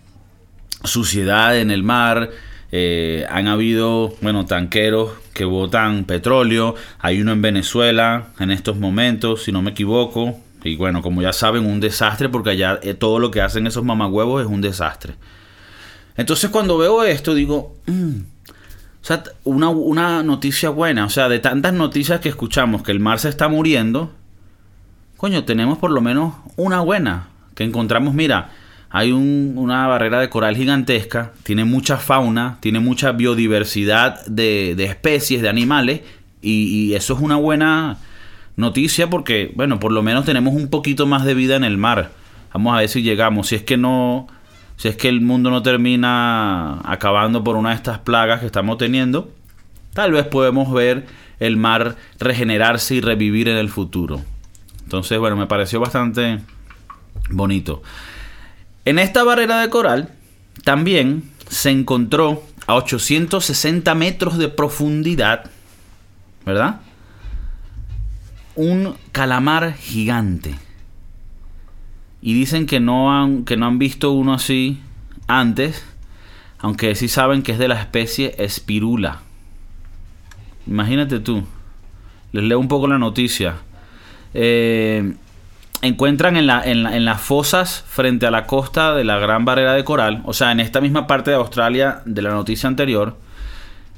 [0.84, 2.30] suciedad en el mar.
[2.72, 6.76] eh, han habido, bueno, tanqueros que botan petróleo.
[7.00, 10.38] Hay uno en Venezuela en estos momentos, si no me equivoco.
[10.62, 13.82] Y bueno, como ya saben, un desastre porque allá eh, todo lo que hacen esos
[13.84, 15.14] mamagüevos es un desastre.
[16.16, 18.20] Entonces cuando veo esto digo, "Mm,
[19.02, 23.00] o sea, una, una noticia buena, o sea, de tantas noticias que escuchamos que el
[23.00, 24.12] mar se está muriendo,
[25.16, 28.50] coño, tenemos por lo menos una buena, que encontramos, mira,
[28.90, 35.42] hay un- una barrera de coral gigantesca, tiene mucha fauna, tiene mucha biodiversidad de, especies,
[35.42, 36.00] de animales,
[36.42, 37.98] y, y eso es una buena
[38.56, 42.10] noticia porque, bueno, por lo menos tenemos un poquito más de vida en el mar.
[42.52, 44.26] Vamos a ver si llegamos, si es que no,
[44.76, 48.76] si es que el mundo no termina acabando por una de estas plagas que estamos
[48.78, 49.30] teniendo,
[49.94, 51.06] tal vez podemos ver
[51.38, 54.20] el mar regenerarse y revivir en el futuro.
[54.82, 56.40] Entonces, bueno, me pareció bastante
[57.30, 57.82] bonito.
[58.84, 60.10] En esta barrera de coral
[60.64, 65.50] también se encontró a 860 metros de profundidad,
[66.46, 66.80] ¿verdad?
[68.54, 70.54] Un calamar gigante.
[72.22, 74.80] Y dicen que no han, que no han visto uno así
[75.26, 75.84] antes,
[76.58, 79.20] aunque sí saben que es de la especie Espirula.
[80.66, 81.44] Imagínate tú.
[82.32, 83.56] Les leo un poco la noticia.
[84.34, 85.14] Eh,
[85.82, 89.44] encuentran en, la- en la- en las fosas frente a la costa de la Gran
[89.44, 93.16] Barrera de Coral, o sea, en esta misma parte de Australia de la noticia anterior,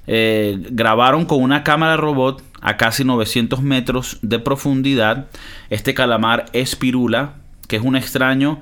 [0.06, 5.26] eh, grabaron con una cámara robot a casi 900 metros de profundidad.
[5.70, 7.34] Este calamar espirula,
[7.68, 8.60] que es un extraño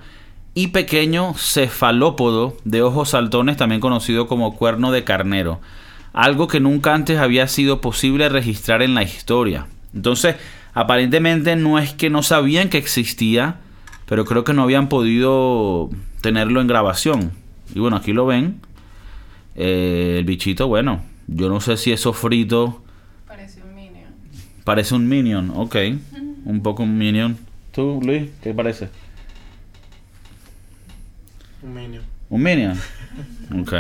[0.55, 5.61] y pequeño cefalópodo de ojos saltones, también conocido como cuerno de carnero,
[6.13, 9.67] algo que nunca antes había sido posible registrar en la historia.
[9.95, 10.37] Entonces,
[10.73, 13.57] Aparentemente no es que no sabían que existía,
[14.07, 17.33] pero creo que no habían podido tenerlo en grabación.
[17.75, 18.61] Y bueno, aquí lo ven.
[19.57, 22.83] Eh, el bichito, bueno, yo no sé si eso frito
[23.27, 24.11] Parece un minion.
[24.65, 25.77] parece un minion, ok.
[26.45, 27.37] Un poco un minion.
[27.73, 28.89] ¿Tú, Luis, qué parece?
[31.63, 32.03] Un minion.
[32.29, 32.81] ¿Un minion?
[33.61, 33.73] Ok.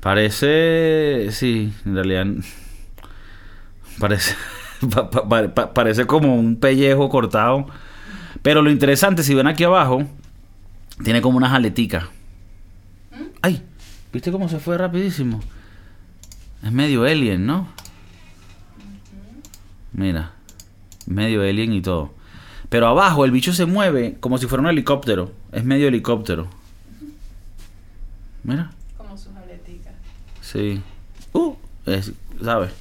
[0.00, 1.28] Parece.
[1.32, 2.26] Sí, en realidad.
[3.98, 4.34] Parece.
[4.94, 7.66] pa- pa- pa- pa- parece como un pellejo cortado.
[8.42, 10.02] Pero lo interesante, si ven aquí abajo,
[11.04, 12.04] tiene como unas aleticas.
[13.42, 13.62] ¡Ay!
[14.12, 15.40] ¿Viste cómo se fue rapidísimo?
[16.62, 17.68] Es medio alien, ¿no?
[19.92, 20.32] Mira.
[21.06, 22.12] Medio alien y todo.
[22.68, 25.32] Pero abajo el bicho se mueve como si fuera un helicóptero.
[25.52, 26.48] Es medio helicóptero.
[28.44, 28.70] Mira.
[28.96, 29.92] Como sus aleticas.
[30.40, 30.80] Sí.
[31.32, 31.54] Uh,
[31.86, 32.12] es-
[32.42, 32.72] ¿sabes?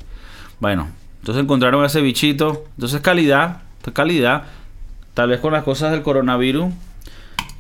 [0.60, 0.88] Bueno,
[1.20, 2.66] entonces encontraron ese bichito.
[2.76, 3.62] Entonces calidad,
[3.94, 4.44] calidad.
[5.14, 6.74] Tal vez con las cosas del coronavirus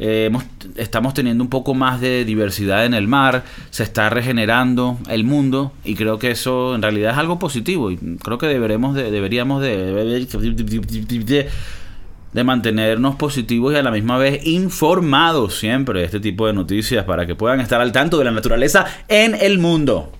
[0.02, 0.32] eh,
[0.78, 3.43] estamos teniendo un poco más de diversidad en el mar.
[3.69, 7.91] Se está regenerando el mundo y creo que eso en realidad es algo positivo.
[7.91, 11.50] Y creo que deberemos de, deberíamos de, de,
[12.32, 17.04] de mantenernos positivos y a la misma vez informados siempre de este tipo de noticias
[17.04, 20.13] para que puedan estar al tanto de la naturaleza en el mundo.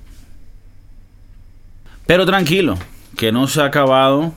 [2.06, 2.76] Pero tranquilo,
[3.18, 4.34] que no se ha acabado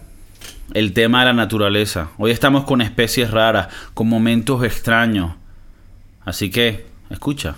[0.74, 2.10] el tema de la naturaleza.
[2.18, 5.32] Hoy estamos con especies raras, con momentos extraños.
[6.24, 7.56] Así que, escucha.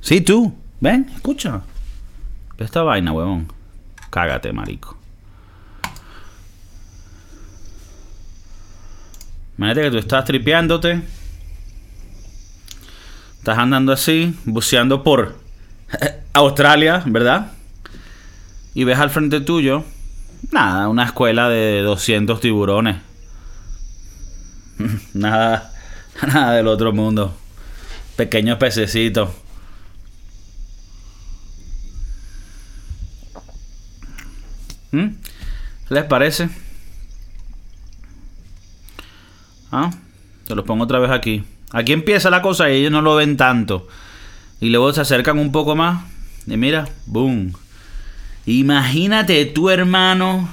[0.00, 0.56] Sí, tú.
[0.80, 1.62] Ven, escucha.
[2.56, 3.52] Esta vaina, huevón.
[4.10, 4.96] Cágate, marico.
[9.56, 11.02] Imagínate que tú estás tripeándote.
[13.38, 15.36] Estás andando así, buceando por
[16.32, 17.52] Australia, ¿verdad?
[18.74, 19.84] Y ves al frente tuyo,
[20.50, 22.96] nada, una escuela de 200 tiburones.
[25.14, 25.72] nada,
[26.26, 27.36] nada del otro mundo.
[28.16, 29.30] Pequeños pececitos.
[34.90, 35.08] ¿Mm?
[35.88, 36.48] ¿Qué les parece?
[39.70, 39.90] Ah,
[40.46, 41.44] te los pongo otra vez aquí.
[41.72, 43.86] Aquí empieza la cosa y ellos no lo ven tanto.
[44.60, 46.04] Y luego se acercan un poco más.
[46.46, 47.52] Y mira, boom.
[48.48, 50.48] Imagínate tu hermano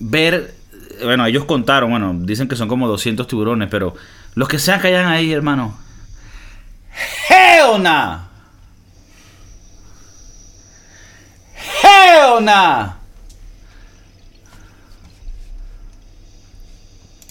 [0.00, 0.52] ver.
[1.04, 3.94] Bueno, ellos contaron, bueno, dicen que son como 200 tiburones, pero
[4.34, 5.78] los que que hayan ahí, hermano.
[7.28, 8.22] ¡Hell nah!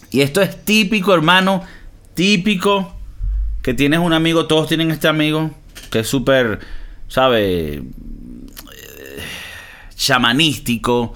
[0.09, 1.63] Y esto es típico, hermano.
[2.13, 2.95] Típico.
[3.61, 5.51] Que tienes un amigo, todos tienen este amigo.
[5.89, 6.59] Que es súper,
[7.09, 7.83] ¿sabe?
[10.01, 11.13] Chamanístico.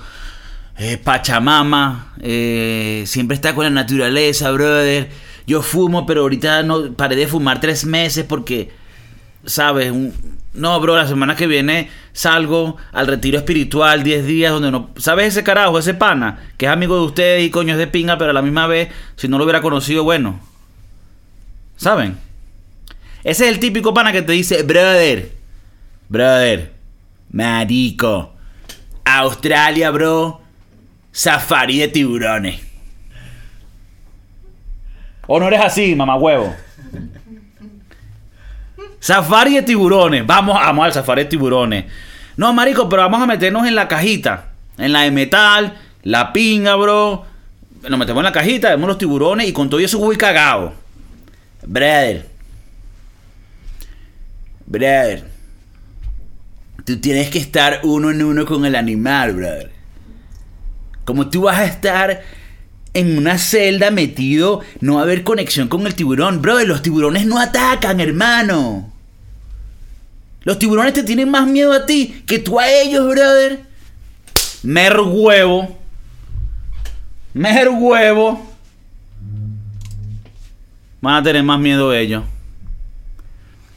[0.78, 2.14] eh, Pachamama.
[2.22, 5.10] eh, siempre está con la naturaleza, brother.
[5.48, 8.72] Yo fumo, pero ahorita no paré de fumar tres meses porque,
[9.46, 9.92] ¿sabes?
[10.54, 14.90] No, bro, la semana que viene salgo al retiro espiritual 10 días donde no...
[14.98, 16.40] ¿Sabes ese carajo, ese pana?
[16.58, 18.90] Que es amigo de ustedes y coño es de pinga, pero a la misma vez,
[19.16, 20.40] si no lo hubiera conocido, bueno.
[21.76, 22.18] ¿Saben?
[23.24, 25.32] Ese es el típico pana que te dice, brother,
[26.08, 26.74] brother,
[27.32, 28.35] marico,
[29.06, 30.42] Australia, bro,
[31.12, 32.60] safari de tiburones.
[35.28, 36.54] ¿O no eres así, mamá huevo?
[39.00, 40.26] Safari de tiburones.
[40.26, 41.86] Vamos, vamos al safari de tiburones.
[42.38, 44.48] No, marico, pero vamos a meternos en la cajita.
[44.78, 47.26] En la de metal, la pinga, bro.
[47.88, 50.74] Nos metemos en la cajita, vemos los tiburones y con todo eso voy cagado.
[51.64, 52.28] Brother.
[54.66, 55.35] Brother.
[56.86, 59.72] Tú tienes que estar uno en uno con el animal, brother.
[61.04, 62.22] Como tú vas a estar
[62.94, 66.44] en una celda metido, no va a haber conexión con el tiburón.
[66.44, 68.94] Brother, los tiburones no atacan, hermano.
[70.44, 73.64] Los tiburones te tienen más miedo a ti que tú a ellos, brother.
[74.62, 75.76] Mer huevo.
[77.34, 78.56] Mer huevo.
[81.02, 82.24] Van a tener más miedo ellos.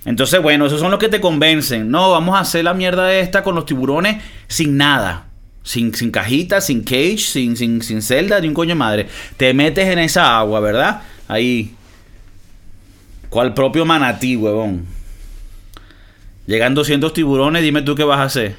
[0.04, 1.90] Entonces, bueno, esos son los que te convencen.
[1.90, 5.26] No, vamos a hacer la mierda esta con los tiburones sin nada.
[5.62, 9.08] Sin, sin cajita, sin cage, sin, sin, sin celda, ni un coño de madre.
[9.36, 11.02] Te metes en esa agua, ¿verdad?
[11.26, 11.74] Ahí.
[13.28, 14.86] Cual propio manatí, huevón.
[16.46, 18.56] Llegan 200 tiburones, dime tú qué vas a hacer.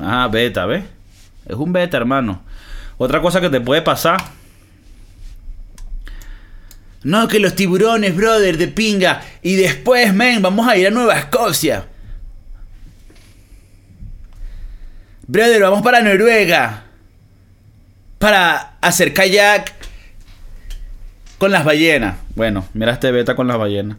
[0.00, 0.84] Ah, beta, ¿ves?
[1.46, 2.42] Es un beta, hermano.
[2.98, 4.16] Otra cosa que te puede pasar.
[7.02, 9.22] No, que los tiburones, brother, de pinga.
[9.42, 11.86] Y después, men, vamos a ir a Nueva Escocia.
[15.26, 16.84] Brother, vamos para Noruega.
[18.18, 19.74] Para hacer kayak
[21.38, 22.16] con las ballenas.
[22.34, 23.98] Bueno, mira este beta con las ballenas.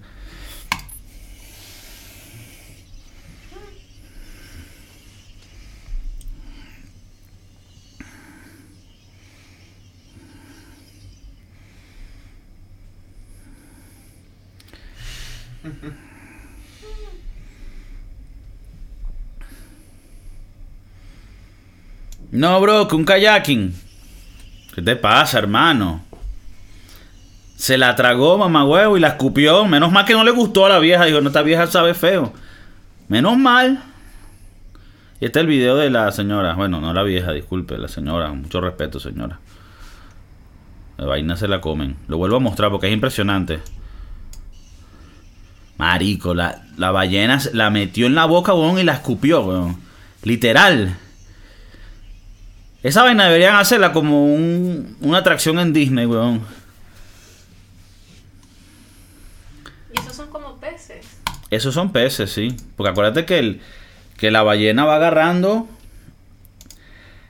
[22.32, 23.74] No, bro, que un kayaking.
[24.76, 26.04] ¿Qué te pasa, hermano?
[27.56, 29.66] Se la tragó mamá huevo y la escupió.
[29.66, 31.06] Menos mal que no le gustó a la vieja.
[31.06, 32.34] Dijo, no, esta vieja sabe feo.
[33.08, 33.82] Menos mal.
[35.20, 36.54] Y este es el video de la señora.
[36.54, 38.32] Bueno, no la vieja, disculpe, la señora.
[38.34, 39.40] Mucho respeto, señora.
[40.98, 41.96] La vaina se la comen.
[42.08, 43.60] Lo vuelvo a mostrar porque es impresionante.
[45.78, 49.78] Marico, la, la ballena la metió en la boca, weón, y la escupió, weón.
[50.24, 50.96] Literal.
[52.84, 56.42] Esa vaina deberían hacerla como un- una atracción en Disney, weón.
[59.94, 61.06] Y esos son como peces.
[61.50, 62.56] Esos son peces, sí.
[62.76, 63.62] Porque acuérdate que, el,
[64.18, 65.68] que la ballena va agarrando.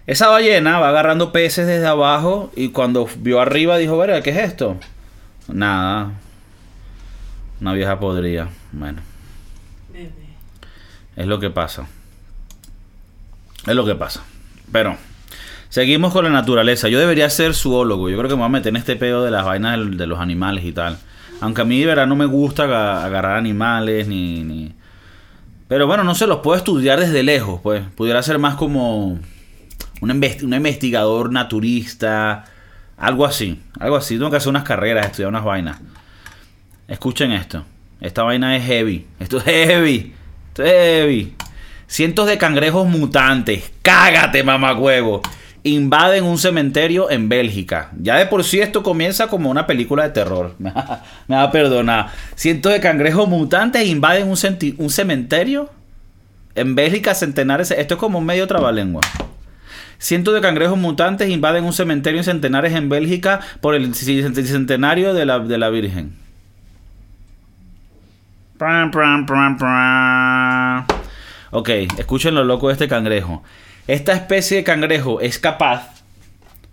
[0.06, 4.38] Esa ballena va agarrando peces desde abajo y cuando vio arriba dijo, verga, ¿qué es
[4.38, 4.78] esto?
[5.50, 6.12] Nada.
[7.62, 8.48] Una vieja podría.
[8.72, 9.02] Bueno,
[9.92, 10.12] Bebé.
[11.16, 11.88] es lo que pasa.
[13.66, 14.24] Es lo que pasa.
[14.72, 14.96] Pero,
[15.70, 16.88] seguimos con la naturaleza.
[16.90, 18.10] Yo debería ser zoólogo.
[18.10, 20.20] Yo creo que me voy a meter en este pedo de las vainas de los
[20.20, 20.98] animales y tal.
[21.42, 24.74] Aunque a mí de verdad no me gusta aga- agarrar animales ni, ni...
[25.68, 27.84] Pero bueno, no sé, los puedo estudiar desde lejos, pues.
[27.96, 29.22] Pudiera ser más como un,
[30.02, 32.46] un investigador naturista.
[32.98, 33.62] Algo así.
[33.80, 34.16] Algo así.
[34.18, 35.78] Tengo que hacer unas carreras, estudiar unas vainas.
[36.88, 37.66] Escuchen esto.
[38.00, 39.06] Esta vaina es heavy.
[39.20, 40.14] Esto es heavy.
[40.50, 41.34] Esto es heavy.
[41.86, 43.72] Cientos de cangrejos mutantes.
[43.82, 45.22] Cágate, mamagüevo.
[45.64, 47.92] Invaden un cementerio en Bélgica.
[48.02, 50.56] Ya de por sí esto comienza como una película de terror.
[50.60, 52.08] Me va, a perdonar.
[52.36, 54.38] Cientos de cangrejos mutantes invaden un,
[54.78, 55.70] un cementerio
[56.56, 57.72] en Bélgica centenares.
[57.72, 59.02] Esto es como medio trabalengua.
[59.98, 65.26] Cientos de cangrejos mutantes invaden un cementerio en centenares en Bélgica por el centenario de
[65.26, 66.27] la, de la Virgen.
[71.52, 73.44] Ok, escuchen lo loco de este cangrejo.
[73.88, 76.04] Esta especie de cangrejo es capaz.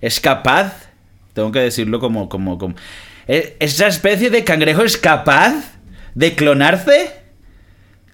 [0.00, 0.90] Es capaz.
[1.32, 2.28] Tengo que decirlo como.
[2.28, 2.74] como, como
[3.28, 5.76] eh, esta especie de cangrejo es capaz
[6.14, 7.20] de clonarse.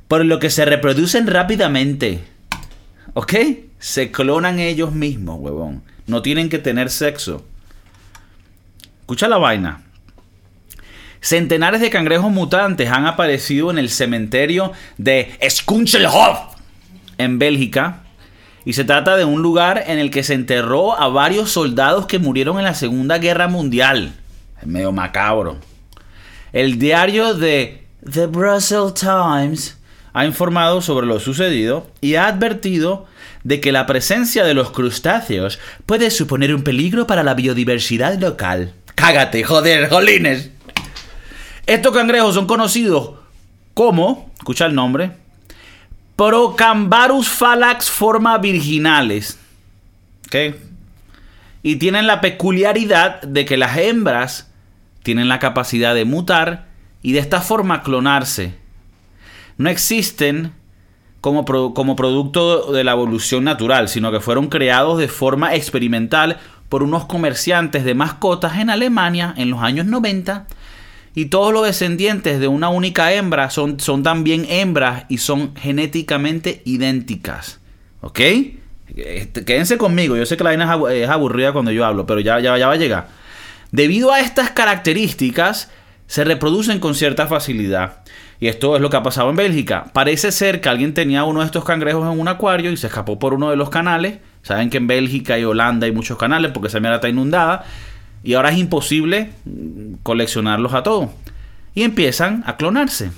[0.08, 2.24] Por lo que se reproducen rápidamente.
[3.14, 3.34] ¿Ok?
[3.78, 5.82] Se clonan ellos mismos, huevón.
[6.06, 7.46] No tienen que tener sexo.
[9.00, 9.82] Escucha la vaina.
[11.20, 16.56] Centenares de cangrejos mutantes han aparecido en el cementerio de Schunkelhof
[17.18, 18.04] en Bélgica.
[18.64, 22.18] Y se trata de un lugar en el que se enterró a varios soldados que
[22.18, 24.14] murieron en la Segunda Guerra Mundial.
[24.60, 25.58] Es medio macabro.
[26.52, 29.78] El diario de The Brussels Times
[30.12, 33.06] ha informado sobre lo sucedido y ha advertido
[33.44, 38.74] de que la presencia de los crustáceos puede suponer un peligro para la biodiversidad local.
[38.94, 40.50] Cágate, joder, jolines.
[41.70, 43.12] Estos cangrejos son conocidos
[43.74, 45.12] como, escucha el nombre,
[46.16, 49.38] Procambarus phalax forma virginales.
[50.26, 50.56] ¿Ok?
[51.62, 54.50] Y tienen la peculiaridad de que las hembras
[55.04, 56.66] tienen la capacidad de mutar
[57.02, 58.56] y de esta forma clonarse.
[59.56, 60.52] No existen
[61.20, 66.82] como, como producto de la evolución natural, sino que fueron creados de forma experimental por
[66.82, 70.48] unos comerciantes de mascotas en Alemania en los años 90
[71.14, 76.62] y todos los descendientes de una única hembra son, son también hembras y son genéticamente
[76.64, 77.60] idénticas.
[78.00, 78.20] ¿Ok?
[78.96, 80.16] Este, Quédense conmigo.
[80.16, 82.56] Yo sé que la vaina es abu- es aburrida cuando yo hablo, pero ya, ya,
[82.58, 83.08] ya va a llegar.
[83.72, 85.70] Debido a estas características,
[86.06, 87.98] se reproducen con cierta facilidad.
[88.40, 89.86] Y esto es lo que ha pasado en Bélgica.
[89.92, 93.18] Parece ser que alguien tenía uno de estos cangrejos en un acuario y se escapó
[93.18, 94.18] por uno de los canales.
[94.42, 97.64] Saben que en Bélgica y Holanda hay muchos canales porque esa mierda está inundada.
[98.22, 99.30] Y ahora es imposible
[100.02, 101.10] coleccionarlos a todos.
[101.74, 103.10] Y empiezan a clonarse.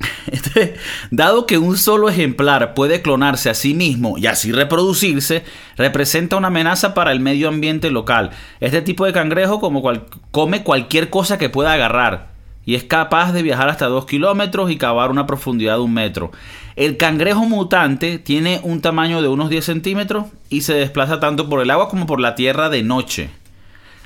[1.10, 5.44] Dado que un solo ejemplar puede clonarse a sí mismo y así reproducirse,
[5.76, 8.30] representa una amenaza para el medio ambiente local.
[8.60, 12.32] Este tipo de cangrejo como cual- come cualquier cosa que pueda agarrar
[12.66, 16.32] y es capaz de viajar hasta 2 kilómetros y cavar una profundidad de un metro.
[16.76, 21.60] El cangrejo mutante tiene un tamaño de unos 10 centímetros y se desplaza tanto por
[21.60, 23.30] el agua como por la tierra de noche.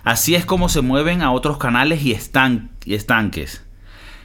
[0.04, 3.62] Así es como se mueven a otros canales y, estan- estanques.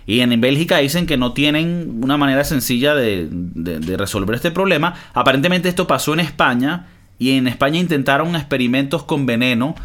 [0.05, 4.95] Y en Bélgica dicen que no tienen una manera sencilla de, de- resolver este problema.
[5.13, 6.87] Aparentemente esto pasó en España
[7.19, 9.75] y en España intentaron experimentos con veneno,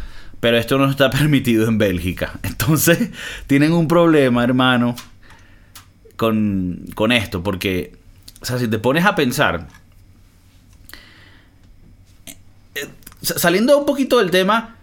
[0.41, 2.33] pero esto no está permitido en Bélgica.
[2.43, 3.11] Entonces
[3.47, 4.95] tienen un problema, hermano,
[6.17, 7.93] con, con esto, porque,
[8.41, 9.67] o sea, si te pones a pensar,
[12.75, 12.87] eh,
[13.21, 14.75] saliendo un poquito del tema,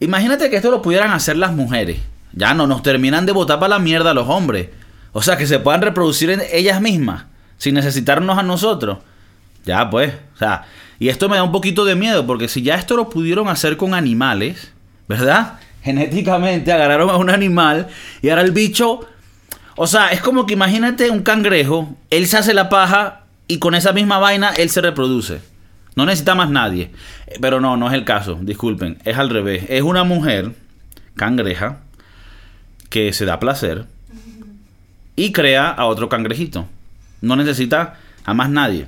[0.00, 1.98] imagínate que esto lo pudieran hacer las mujeres.
[2.32, 4.68] Ya no nos terminan de botar para la mierda los hombres.
[5.12, 7.24] O sea, que se puedan reproducir en ellas mismas,
[7.56, 8.98] sin necesitarnos a nosotros.
[9.64, 10.66] Ya, pues, o sea,
[10.98, 13.76] y esto me da un poquito de miedo, porque si ya esto lo pudieron hacer
[13.76, 14.72] con animales,
[15.08, 15.58] ¿verdad?
[15.82, 17.88] Genéticamente agarraron a un animal
[18.20, 19.00] y ahora el bicho,
[19.76, 23.74] o sea, es como que imagínate un cangrejo, él se hace la paja y con
[23.74, 25.40] esa misma vaina él se reproduce.
[25.96, 26.90] No necesita más nadie.
[27.26, 29.64] Eh, Pero no, no es el caso, disculpen, es al revés.
[29.68, 30.52] Es una mujer
[31.16, 31.80] cangreja
[32.90, 33.86] que se da placer
[35.16, 36.66] y crea a otro cangrejito.
[37.20, 38.86] No necesita a más nadie.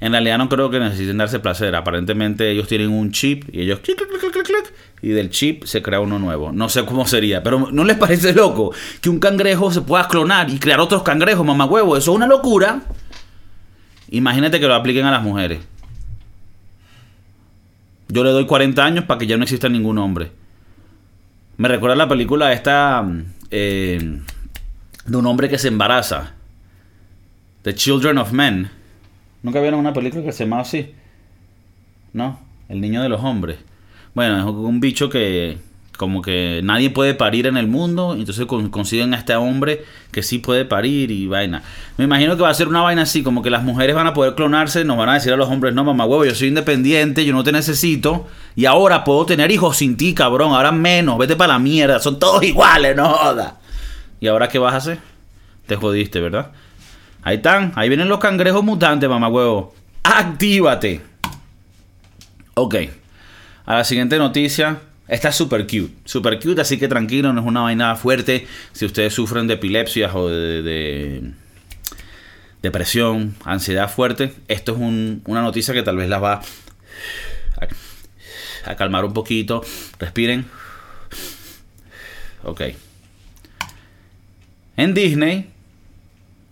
[0.00, 1.74] En realidad no creo que necesiten darse placer.
[1.74, 3.80] Aparentemente ellos tienen un chip y ellos
[5.02, 6.52] y del chip se crea uno nuevo.
[6.52, 10.50] No sé cómo sería, pero ¿no les parece loco que un cangrejo se pueda clonar
[10.50, 11.96] y crear otros cangrejos, mamá huevo?
[11.96, 12.82] Eso es una locura.
[14.10, 15.60] Imagínate que lo apliquen a las mujeres.
[18.10, 20.32] Yo le doy 40 años para que ya no exista ningún hombre.
[21.56, 23.06] Me recuerda la película esta
[23.50, 24.20] eh,
[25.06, 26.34] de un hombre que se embaraza.
[27.62, 28.70] The Children of Men.
[29.42, 30.92] ¿Nunca vieron una película que se llama así?
[32.12, 32.40] ¿No?
[32.68, 33.58] El niño de los hombres.
[34.14, 35.58] Bueno, es un bicho que
[36.00, 40.22] como que nadie puede parir en el mundo, entonces con- consiguen a este hombre que
[40.22, 41.62] sí puede parir y vaina.
[41.98, 44.14] Me imagino que va a ser una vaina así, como que las mujeres van a
[44.14, 47.26] poder clonarse, nos van a decir a los hombres, no, mamá huevo, yo soy independiente,
[47.26, 48.26] yo no te necesito,
[48.56, 52.18] y ahora puedo tener hijos sin ti, cabrón, ahora menos, vete para la mierda, son
[52.18, 53.52] todos iguales, no jodas.
[54.20, 54.98] ¿Y ahora qué vas a hacer?
[55.66, 56.50] Te jodiste, ¿verdad?
[57.22, 59.74] Ahí están, ahí vienen los cangrejos mutantes, mamá huevo.
[60.02, 61.02] Actívate.
[62.54, 62.74] Ok.
[63.66, 64.78] A la siguiente noticia.
[65.10, 65.90] Esta es super cute.
[66.04, 68.46] Super cute, así que tranquilo, no es una vaina fuerte.
[68.72, 71.32] Si ustedes sufren de epilepsias o de, de
[72.62, 76.42] depresión, ansiedad fuerte, esto es un- una noticia que tal vez las va a,
[78.70, 79.62] a calmar un poquito.
[79.98, 80.46] Respiren.
[82.44, 82.62] Ok.
[84.76, 85.50] En Disney,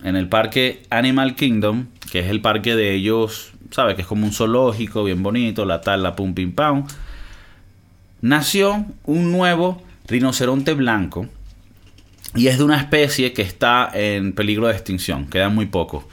[0.03, 3.95] en el parque Animal Kingdom, que es el parque de ellos, ¿sabes?
[3.95, 6.87] Que es como un zoológico bien bonito, la tal, la pum pim pam.
[8.21, 11.29] Nació un nuevo rinoceronte blanco
[12.35, 16.05] y es de una especie que está en peligro de extinción, quedan muy pocos.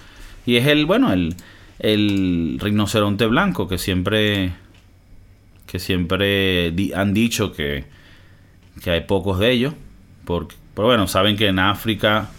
[0.46, 1.36] Y es el, bueno, el,
[1.80, 4.54] el rinoceronte blanco que siempre,
[5.66, 7.86] que siempre han dicho que,
[8.84, 9.74] que hay pocos de ellos.
[10.26, 12.30] Porque, pero bueno, saben que en África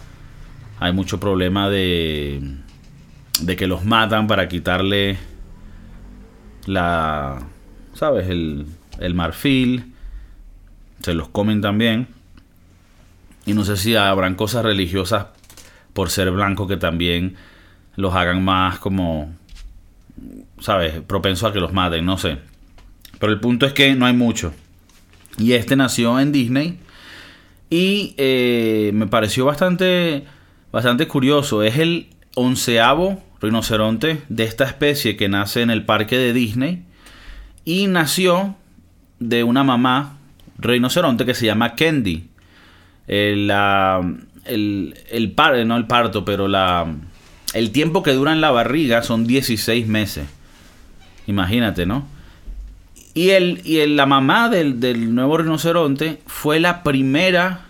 [0.79, 2.41] hay mucho problema de,
[3.41, 5.17] de que los matan para quitarle
[6.65, 7.39] la,
[7.93, 8.29] ¿sabes?
[8.29, 8.67] El,
[8.99, 9.93] el marfil.
[11.01, 12.07] Se los comen también.
[13.45, 15.27] Y no sé si habrán cosas religiosas
[15.93, 17.35] por ser blanco que también
[17.95, 19.33] los hagan más como,
[20.59, 21.01] ¿sabes?
[21.01, 22.37] Propenso a que los maten, no sé.
[23.19, 24.53] Pero el punto es que no hay mucho.
[25.37, 26.79] Y este nació en Disney.
[27.69, 30.25] Y eh, me pareció bastante,
[30.71, 31.63] bastante curioso.
[31.63, 36.83] Es el onceavo rinoceronte de esta especie que nace en el parque de Disney.
[37.65, 38.55] Y nació
[39.19, 40.17] de una mamá
[40.59, 42.27] rinoceronte que se llama Candy.
[43.07, 44.01] El, la-
[44.45, 46.85] el, el par- no el parto, pero la,
[47.53, 50.25] el tiempo que dura en la barriga son 16 meses.
[51.27, 52.05] Imagínate, ¿no?
[53.13, 57.61] Y, el, y el- la mamá del, del nuevo rinoceronte fue la primera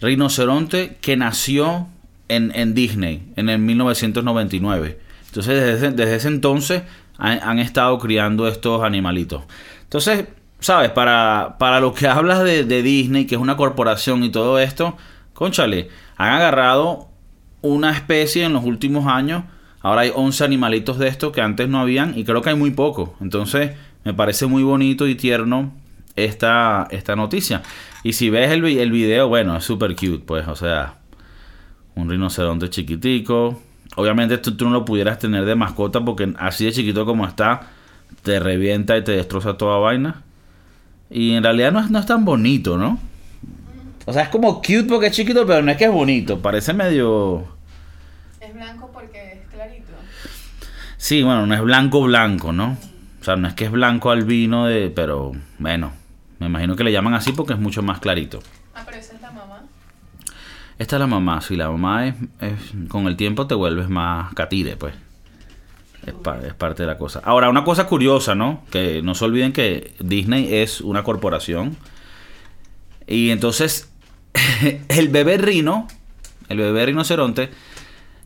[0.00, 1.88] rinoceronte que nació
[2.28, 4.98] en, en Disney en el 1999.
[5.26, 6.82] Entonces, desde, desde ese entonces
[7.18, 9.42] han, han estado criando estos animalitos.
[9.84, 10.26] Entonces,
[10.60, 10.90] ¿sabes?
[10.90, 14.96] Para, para lo que hablas de, de Disney, que es una corporación y todo esto,
[15.32, 17.08] conchale, han agarrado
[17.62, 19.44] una especie en los últimos años.
[19.82, 22.70] Ahora hay 11 animalitos de estos que antes no habían y creo que hay muy
[22.70, 23.10] pocos.
[23.20, 23.72] Entonces,
[24.04, 25.72] me parece muy bonito y tierno
[26.16, 27.62] esta, esta noticia.
[28.02, 30.96] Y si ves el, el video, bueno, es súper cute, pues, o sea,
[31.94, 33.60] un rinoceronte chiquitico.
[33.96, 37.68] Obviamente esto tú no lo pudieras tener de mascota porque así de chiquito como está,
[38.22, 40.22] te revienta y te destroza toda vaina.
[41.10, 42.98] Y en realidad no es, no es tan bonito, ¿no?
[44.06, 46.40] O sea, es como cute porque es chiquito, pero no es que es bonito.
[46.40, 47.44] Parece medio...
[48.40, 49.92] Es blanco porque es clarito.
[50.96, 52.76] Sí, bueno, no es blanco blanco, ¿no?
[53.20, 55.92] O sea, no es que es blanco albino, de, pero bueno,
[56.38, 58.40] me imagino que le llaman así porque es mucho más clarito.
[58.74, 59.62] Ah, pero esa es la mamá.
[60.78, 61.40] Esta es la mamá.
[61.42, 64.94] Si la mamá es, es- con el tiempo te vuelves más catire, pues.
[66.06, 67.20] Es, es parte de la cosa.
[67.24, 68.62] Ahora, una cosa curiosa, ¿no?
[68.70, 71.76] Que no se olviden que Disney es una corporación.
[73.06, 73.92] Y entonces,
[74.88, 75.88] el bebé rino,
[76.48, 77.50] el bebé rinoceronte,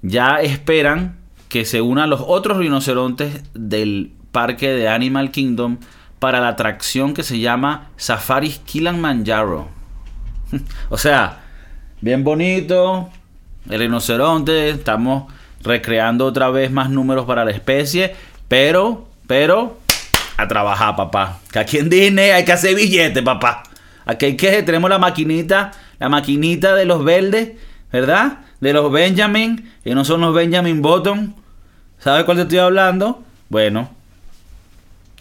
[0.03, 1.17] ya esperan
[1.49, 5.79] que se unan los otros rinocerontes del parque de Animal Kingdom
[6.19, 9.69] para la atracción que se llama Safari Kilimanjaro.
[10.91, 11.45] o sea,
[12.01, 13.09] bien bonito,
[13.71, 15.33] el rinoceronte, estamos
[15.65, 18.15] recreando otra vez más números para la especie,
[18.49, 19.79] pero, pero,
[20.37, 21.41] a trabajar, papá.
[21.51, 23.65] Que aquí en Disney hay que hacer billetes, papá.
[24.05, 27.53] Aquí hay que, tenemos la maquinita, la maquinita de los verdes,
[27.91, 28.39] ¿verdad?
[28.61, 31.35] De los Benjamin, y no son los Benjamin Button.
[31.99, 33.23] ¿Sabes cuál te estoy hablando?
[33.49, 33.89] Bueno,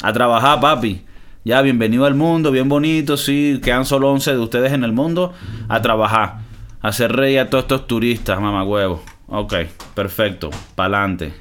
[0.02, 1.02] a trabajar, papi.
[1.46, 5.34] Ya, bienvenido al mundo, bien bonito, sí, quedan solo 11 de ustedes en el mundo.
[5.70, 6.40] A trabajar,
[6.82, 9.04] a hacer reír a todos estos turistas, mamá huevo.
[9.28, 9.54] Ok,
[9.96, 11.34] perfecto, pa'lante.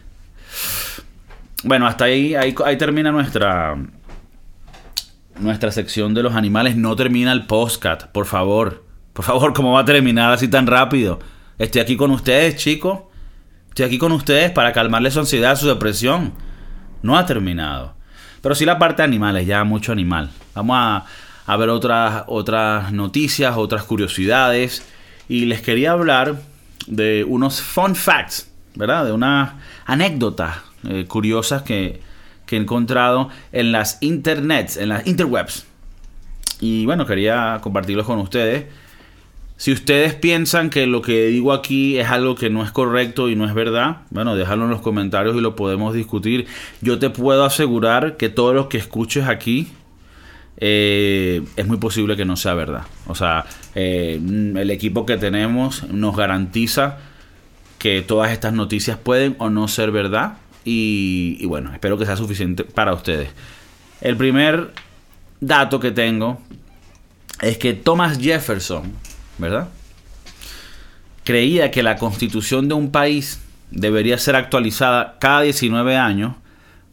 [1.65, 3.77] Bueno, hasta ahí, ahí, termina nuestra
[5.39, 6.77] nuestra sección de los animales.
[6.77, 8.85] No termina el postcat, por favor.
[9.13, 11.21] Por favor, ¿cómo va a terminar así tan rápido?
[11.59, 13.01] Estoy aquí con ustedes, chicos.
[13.69, 16.33] Estoy aquí con ustedes para calmarles su ansiedad, su depresión.
[17.03, 17.95] No ha terminado.
[18.41, 20.31] Pero sí la parte de animales, ya mucho animal.
[20.55, 21.05] Vamos a,
[21.47, 24.85] a ver otras, otras noticias, otras curiosidades.
[25.29, 26.37] Y les quería hablar
[26.87, 29.05] de unos fun facts, ¿verdad?
[29.05, 29.53] De unas
[29.87, 30.59] anécdotas
[30.89, 32.01] eh, curiosas que,
[32.47, 35.67] que he encontrado en las internets, en las interwebs.
[36.61, 38.67] Y bueno, quería compartirlos con ustedes.
[39.57, 43.37] Si ustedes piensan que lo que digo aquí es algo que no es correcto y
[43.37, 46.47] no es verdad, bueno, déjalo en los comentarios y lo podemos discutir.
[46.81, 49.69] Yo te puedo asegurar que todo lo que escuches aquí
[50.57, 52.83] eh, es muy posible que no sea verdad.
[53.07, 56.99] O sea, eh, el equipo que tenemos nos garantiza
[57.79, 60.35] que todas estas noticias pueden o no ser verdad.
[60.65, 63.31] Y, y bueno, espero que sea suficiente para ustedes.
[64.01, 64.71] El primer
[65.41, 66.41] dato que tengo
[67.41, 68.93] es que Thomas Jefferson,
[69.39, 69.69] ¿verdad?
[71.25, 76.35] Creía que la constitución de un país debería ser actualizada cada 19 años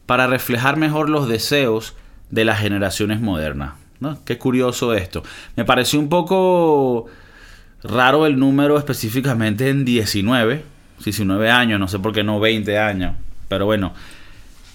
[0.06, 1.94] para reflejar mejor los deseos
[2.30, 3.74] de las generaciones modernas.
[4.00, 4.18] ¿No?
[4.24, 5.22] Qué curioso esto.
[5.56, 7.06] Me pareció un poco
[7.82, 10.64] raro el número específicamente en 19,
[11.04, 13.16] 19 años, no sé por qué no 20 años,
[13.48, 13.92] pero bueno.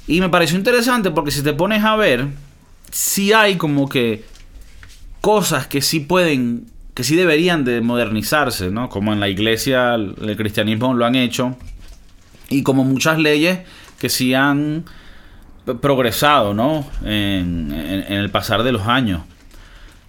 [0.08, 2.28] Y me pareció interesante porque si te pones a ver,
[2.92, 4.24] sí hay como que
[5.22, 8.90] cosas que sí pueden, que sí deberían de modernizarse, ¿no?
[8.90, 11.58] Como en la iglesia, el cristianismo lo han hecho.
[12.50, 13.60] Y como muchas leyes
[14.00, 14.86] que sí han
[15.82, 16.86] progresado, ¿no?
[17.04, 19.22] En, el pasar de los años.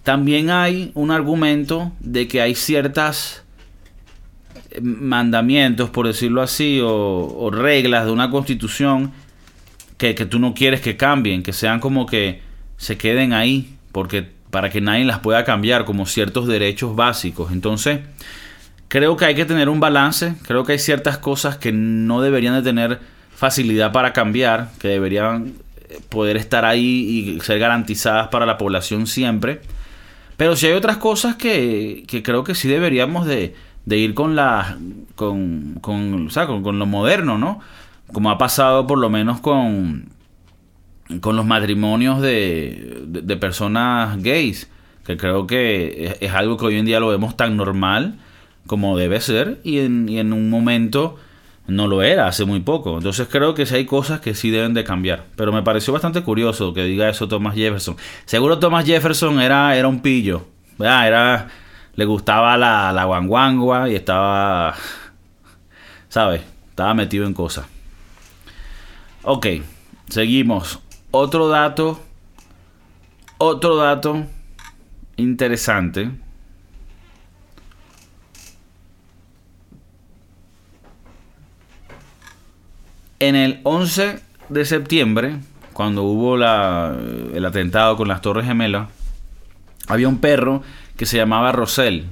[0.03, 3.43] También hay un argumento de que hay ciertas
[4.81, 9.11] mandamientos, por decirlo así, o, o reglas de una constitución
[9.97, 12.41] que, que, tú no quieres que cambien, que sean como que
[12.77, 17.51] se queden ahí, porque para que nadie las pueda cambiar, como ciertos derechos básicos.
[17.51, 17.99] Entonces,
[18.87, 22.53] creo que hay que tener un balance, creo que hay ciertas cosas que no deberían
[22.55, 22.99] de tener
[23.37, 25.53] facilidad para cambiar, que deberían
[26.09, 29.61] poder estar ahí y ser garantizadas para la población siempre.
[30.37, 33.53] Pero si hay otras cosas que, que creo que sí deberíamos de,
[33.85, 34.79] de ir con la
[35.13, 37.59] con, con, o sea, con, con, lo moderno, ¿no?
[38.11, 40.09] Como ha pasado por lo menos con,
[41.21, 44.67] con los matrimonios de, de, de personas gays,
[45.05, 48.17] que creo que es, es, algo que hoy en día lo vemos tan normal
[48.65, 51.17] como debe ser y en, y en un momento
[51.67, 52.97] no lo era hace muy poco.
[52.97, 55.25] Entonces creo que sí hay cosas que sí deben de cambiar.
[55.35, 57.97] Pero me pareció bastante curioso que diga eso Thomas Jefferson.
[58.25, 60.47] Seguro Thomas Jefferson era, era un pillo.
[60.79, 61.47] Era,
[61.95, 64.75] le gustaba la, la guanguangua y estaba,
[66.09, 66.41] ¿sabes?
[66.69, 67.65] Estaba metido en cosas.
[69.23, 69.47] Ok,
[70.07, 70.79] seguimos.
[71.11, 71.99] Otro dato,
[73.37, 74.25] otro dato
[75.17, 76.11] interesante.
[83.19, 85.37] En el 11 de septiembre,
[85.73, 88.89] cuando hubo el atentado con las Torres Gemelas,
[89.87, 90.61] había un perro
[90.97, 92.05] que se llamaba Rosel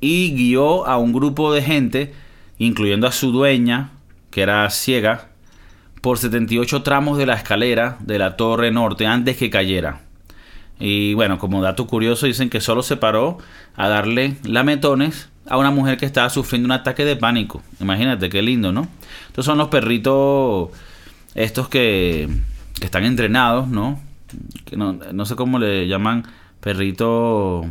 [0.00, 2.14] y guió a un grupo de gente,
[2.58, 3.90] incluyendo a su dueña,
[4.30, 5.30] que era ciega,
[6.00, 10.02] por 78 tramos de la escalera de la Torre Norte antes que cayera.
[10.78, 13.38] Y bueno, como dato curioso, dicen que solo se paró
[13.74, 17.62] a darle lametones a una mujer que estaba sufriendo un ataque de pánico.
[17.80, 18.88] Imagínate, qué lindo, ¿no?
[19.28, 20.70] Estos son los perritos,
[21.34, 22.28] estos que,
[22.78, 24.00] que están entrenados, ¿no?
[24.64, 26.24] Que no, no sé cómo le llaman,
[26.60, 27.66] perrito...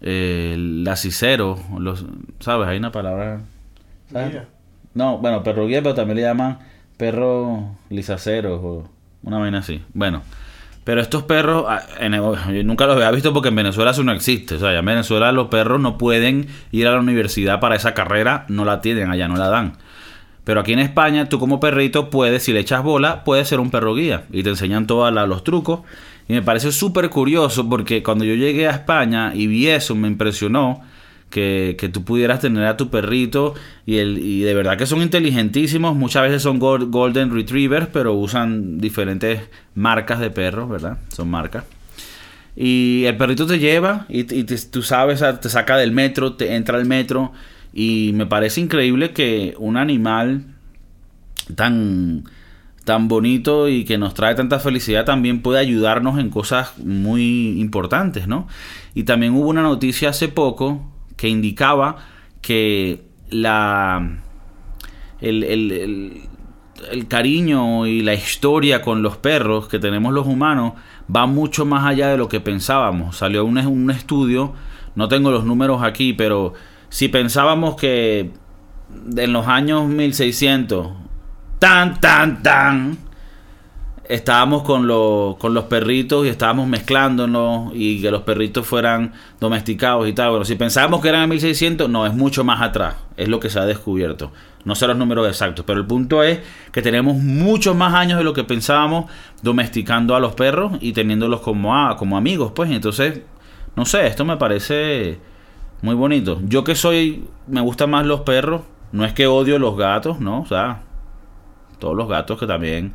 [0.00, 2.04] eh, los,
[2.40, 2.68] ¿sabes?
[2.68, 3.40] Hay una palabra.
[4.12, 4.42] ¿sabes?
[4.94, 6.58] No, bueno, perro guía, pero también le llaman
[6.96, 8.90] perro lisaceros o
[9.22, 9.82] una vaina así.
[9.94, 10.22] Bueno,
[10.90, 11.84] pero estos perros, ah,
[12.52, 14.56] yo nunca los había visto porque en Venezuela eso no existe.
[14.56, 18.44] O sea, en Venezuela los perros no pueden ir a la universidad para esa carrera,
[18.48, 19.74] no la tienen, allá no la dan.
[20.42, 23.70] Pero aquí en España, tú como perrito puedes, si le echas bola, puedes ser un
[23.70, 24.24] perro guía.
[24.32, 25.82] Y te enseñan todos los trucos.
[26.26, 30.08] Y me parece súper curioso porque cuando yo llegué a España y vi eso, me
[30.08, 30.82] impresionó
[31.30, 33.54] que, que tú pudieras tener a tu perrito.
[33.86, 35.96] Y, el, y de verdad que son inteligentísimos.
[35.96, 39.40] Muchas veces son gol- Golden Retrievers, pero usan diferentes
[39.74, 40.98] marcas de perros, ¿verdad?
[41.08, 41.64] Son marcas.
[42.56, 46.56] Y el perrito te lleva y, y te- tú sabes, te saca del metro, te
[46.56, 47.32] entra al metro.
[47.72, 50.44] Y me parece increíble que un animal
[51.54, 52.24] tan,
[52.84, 58.26] tan bonito y que nos trae tanta felicidad también puede ayudarnos en cosas muy importantes,
[58.26, 58.48] ¿no?
[58.94, 60.84] Y también hubo una noticia hace poco
[61.20, 61.96] que indicaba
[62.40, 64.16] que la
[65.20, 70.72] el, el- el- cariño y la historia con los perros que tenemos los humanos
[71.14, 73.18] va mucho más allá de lo que pensábamos.
[73.18, 74.54] Salió un, un estudio,
[74.94, 76.54] no tengo los números aquí, pero
[76.88, 78.30] si pensábamos que
[79.14, 80.88] en los años 1600,
[81.58, 82.96] tan, tan, tan,
[84.10, 90.08] estábamos con, los con los perritos y estábamos mezclándonos y que los perritos fueran domesticados
[90.08, 90.30] y tal.
[90.30, 93.48] Bueno, si pensábamos que eran en 1600, no, es mucho más atrás, es lo que
[93.50, 94.32] se ha descubierto.
[94.64, 96.40] No sé los números exactos, pero el punto es
[96.72, 99.06] que tenemos muchos más años de lo que pensábamos
[99.42, 102.70] domesticando a los perros y teniéndolos como, a- como amigos, pues.
[102.70, 103.20] Entonces,
[103.76, 105.18] no sé, esto me parece
[105.82, 106.40] muy bonito.
[106.46, 110.40] Yo que soy, me gustan más los perros, no es que odio los gatos, ¿no?
[110.42, 110.82] O sea,
[111.78, 112.92] todos los gatos que también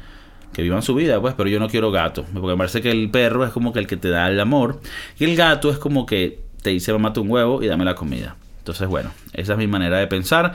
[0.55, 3.11] que vivan su vida, pues, pero yo no quiero gatos, porque me parece que el
[3.11, 4.79] perro es como que el que te da el amor
[5.19, 8.37] y el gato es como que te dice mamá un huevo y dame la comida.
[8.59, 10.53] Entonces, bueno, esa es mi manera de pensar.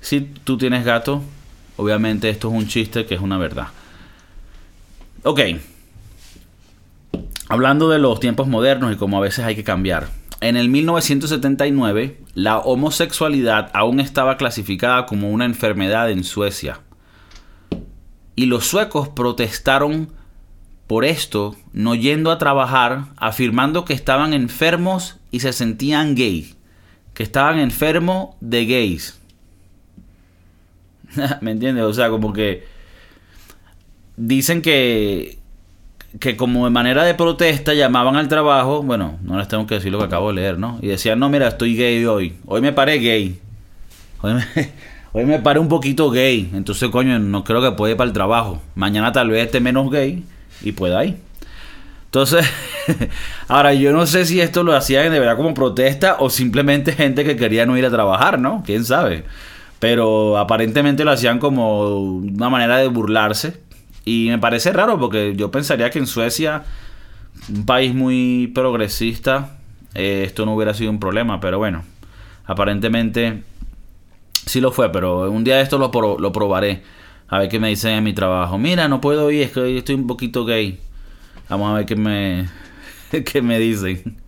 [0.00, 1.22] Si tú tienes gato,
[1.76, 3.68] obviamente esto es un chiste que es una verdad.
[5.22, 5.40] Ok.
[7.48, 10.08] Hablando de los tiempos modernos y cómo a veces hay que cambiar.
[10.40, 16.80] En el 1979, la homosexualidad aún estaba clasificada como una enfermedad en Suecia.
[18.38, 20.10] Y los suecos protestaron
[20.86, 26.54] por esto, no yendo a trabajar, afirmando que estaban enfermos y se sentían gay.
[27.14, 29.20] Que estaban enfermos de gays.
[31.40, 31.82] ¿Me entiendes?
[31.82, 32.64] O sea, como que
[34.16, 35.40] dicen que
[36.20, 39.90] que como de manera de protesta llamaban al trabajo, bueno, no les tengo que decir
[39.90, 40.78] lo que acabo de leer, ¿no?
[40.80, 42.36] Y decían, no, mira, estoy gay hoy.
[42.46, 43.40] Hoy me paré gay.
[44.22, 44.44] Hoy me,
[45.18, 46.48] hoy me paré un poquito gay.
[46.54, 48.62] Entonces, coño, no creo que pueda ir para el trabajo.
[48.74, 50.24] Mañana tal vez esté menos gay
[50.62, 51.16] y pueda ir.
[52.04, 52.46] Entonces,
[53.48, 57.24] ahora yo no sé si esto lo hacían de verdad como protesta o simplemente gente
[57.24, 58.62] que quería no ir a trabajar, ¿no?
[58.64, 59.24] ¿Quién sabe?
[59.80, 63.60] Pero aparentemente lo hacían como una manera de burlarse.
[64.04, 66.62] Y me parece raro porque yo pensaría que en Suecia,
[67.48, 69.58] un país muy progresista,
[69.94, 71.40] eh, esto no hubiera sido un problema.
[71.40, 71.82] Pero bueno,
[72.46, 73.42] aparentemente
[74.48, 74.90] sí lo fue.
[74.92, 76.82] Pero un día esto lo, pro- lo probaré.
[77.28, 78.58] A ver qué me dicen en mi trabajo.
[78.58, 80.78] Mira, no puedo ir, es que estoy un poquito gay.
[81.48, 82.48] Vamos a ver qué me,
[83.24, 84.18] qué me dicen.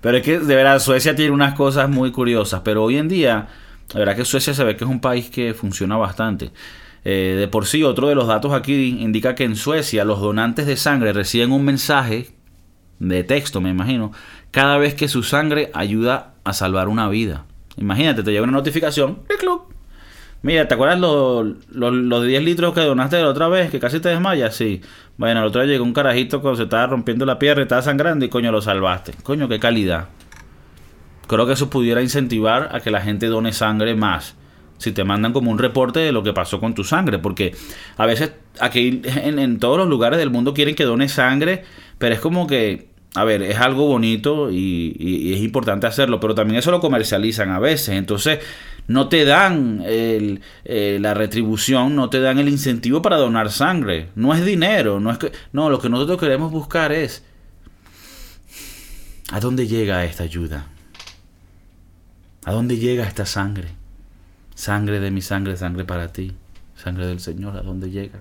[0.00, 2.62] Pero es que de verdad Suecia tiene unas cosas muy curiosas.
[2.64, 3.48] Pero hoy en día,
[3.92, 6.50] la verdad que Suecia se ve que es un país que funciona bastante.
[7.04, 10.66] Eh, de por sí, otro de los datos aquí indica que en Suecia los donantes
[10.66, 12.30] de sangre reciben un mensaje
[13.00, 14.12] de texto, me imagino,
[14.52, 17.44] cada vez que su sangre ayuda a salvar una vida.
[17.76, 19.20] Imagínate, te llega una notificación.
[20.42, 23.70] Mira, ¿te acuerdas los, los, los 10 litros que donaste la otra vez?
[23.70, 24.80] Que casi te desmayas, sí.
[25.16, 27.82] Bueno, el otro día llegó un carajito cuando se estaba rompiendo la pierna y estaba
[27.82, 29.12] sangrando y coño lo salvaste.
[29.22, 30.08] Coño, qué calidad.
[31.28, 34.34] Creo que eso pudiera incentivar a que la gente done sangre más.
[34.78, 37.20] Si te mandan como un reporte de lo que pasó con tu sangre.
[37.20, 37.54] Porque
[37.96, 41.62] a veces aquí en, en todos los lugares del mundo quieren que dones sangre.
[41.98, 46.18] Pero es como que, a ver, es algo bonito y, es importante hacerlo.
[46.18, 47.90] Pero también eso lo comercializan a veces.
[47.90, 48.40] Entonces
[48.86, 50.38] no te dan eh,
[51.00, 54.08] la retribución, no te dan el incentivo para donar sangre.
[54.14, 54.98] No es dinero.
[54.98, 57.24] No, es que, no, lo que nosotros queremos buscar es...
[59.30, 60.66] ¿A dónde llega esta ayuda?
[62.44, 63.68] ¿A dónde llega esta sangre?
[64.54, 66.32] Sangre de mi sangre, sangre para ti.
[66.76, 68.20] Sangre del Señor, ¿a dónde llega?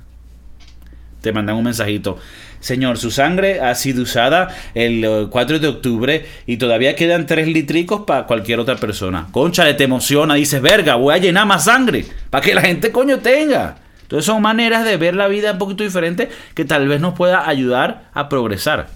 [1.21, 2.17] Te mandan un mensajito.
[2.59, 7.47] Señor, su sangre ha sido usada el eh, 4 de octubre y todavía quedan 3
[7.47, 9.27] litricos para cualquier otra persona.
[9.31, 13.19] Concha, te emociona, dices, verga, voy a llenar más sangre para que la gente coño
[13.19, 13.77] tenga.
[14.03, 17.47] Entonces son maneras de ver la vida un poquito diferente que tal vez nos pueda
[17.47, 18.89] ayudar a progresar.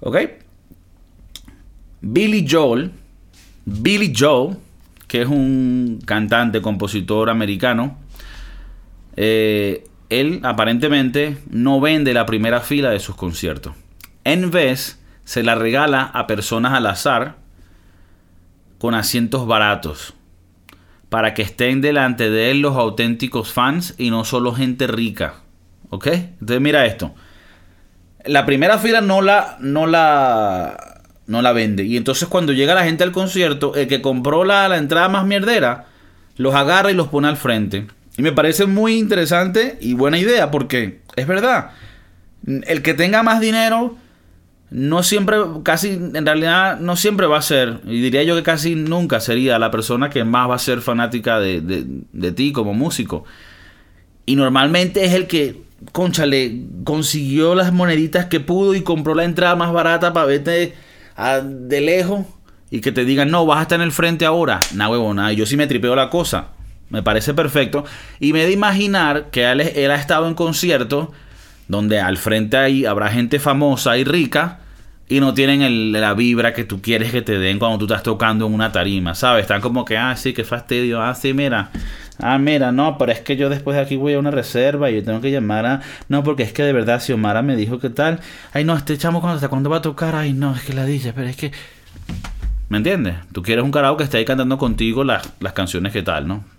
[0.00, 0.16] ¿Ok?
[2.00, 2.90] Billy Joel,
[3.64, 4.56] Billy Joel,
[5.08, 7.98] que es un cantante, compositor americano,
[9.16, 9.84] eh,
[10.20, 13.74] él aparentemente no vende la primera fila de sus conciertos.
[14.24, 17.36] En vez, se la regala a personas al azar
[18.78, 20.14] con asientos baratos
[21.08, 25.36] para que estén delante de él los auténticos fans y no solo gente rica.
[25.90, 26.08] ¿Ok?
[26.08, 27.14] Entonces mira esto.
[28.24, 31.84] La primera fila no la, no la, no la vende.
[31.84, 35.24] Y entonces cuando llega la gente al concierto, el que compró la, la entrada más
[35.24, 35.86] mierdera,
[36.36, 37.86] los agarra y los pone al frente.
[38.16, 41.70] Y me parece muy interesante y buena idea porque es verdad.
[42.46, 43.96] El que tenga más dinero
[44.70, 48.74] no siempre, casi, en realidad no siempre va a ser, y diría yo que casi
[48.74, 53.24] nunca sería la persona que más va a ser fanática de, de, ti como músico.
[54.26, 55.62] Y normalmente es el que,
[55.92, 60.74] conchale, consiguió las moneditas que pudo y compró la entrada más barata para verte
[61.44, 62.26] de lejos
[62.68, 64.58] y que te digan, no, vas a estar en el frente ahora.
[64.74, 66.48] Nah, huevona, yo sí me tripeo la cosa.
[66.94, 67.84] Me parece perfecto.
[68.20, 71.08] Y me de imaginar que él, él ha estado en conciertos
[71.68, 74.60] donde al frente ahí habrá gente famosa y rica
[75.08, 78.46] y no tienen la vibra que tú quieres que te den cuando tú estás tocando
[78.46, 79.42] en una tarima, ¿sabes?
[79.42, 81.70] Están como que, ah, sí, qué fastidio, ah, sí, mira,
[82.18, 84.96] ah, mira, no, pero es que yo después de aquí voy a una reserva y
[84.96, 87.90] yo tengo que llamar a, no, porque es que de verdad Xiomara me dijo que
[87.90, 88.20] tal,
[88.52, 91.12] ay, no, este chamo hasta cuándo va a tocar, ay, no, es que la dice,
[91.12, 91.52] pero es que,
[92.70, 93.16] ¿me entiendes?
[93.32, 96.53] Tú quieres un carajo que esté ahí cantando contigo las, las canciones que tal, ¿no?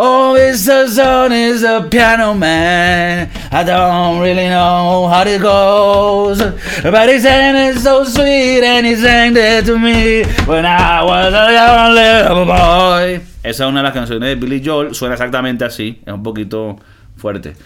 [0.00, 0.54] Oh, the
[0.86, 3.28] son is a piano man.
[3.50, 6.38] I don't really know how it goes.
[6.84, 11.34] But he sang it so sweet and he sang it to me when I was
[11.34, 13.26] a young little boy.
[13.42, 14.94] Esa es una de las canciones de Billy Joel.
[14.94, 16.00] Suena exactamente así.
[16.06, 16.78] Es un poquito
[17.16, 17.56] fuerte.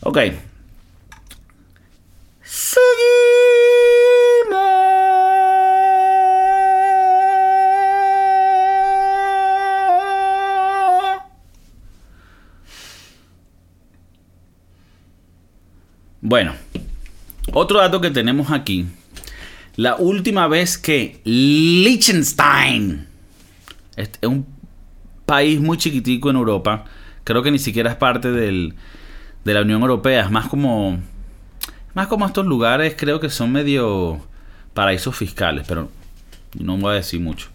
[0.00, 0.18] Ok.
[16.28, 16.54] Bueno,
[17.52, 18.84] otro dato que tenemos aquí.
[19.76, 23.06] La última vez que Liechtenstein,
[23.94, 24.44] es un
[25.24, 26.84] país muy chiquitico en Europa,
[27.22, 28.74] creo que ni siquiera es parte de
[29.44, 30.98] la Unión Europea, es más como,
[31.94, 34.20] más como estos lugares, creo que son medio
[34.74, 35.92] paraísos fiscales, pero
[36.58, 37.50] no voy a decir mucho.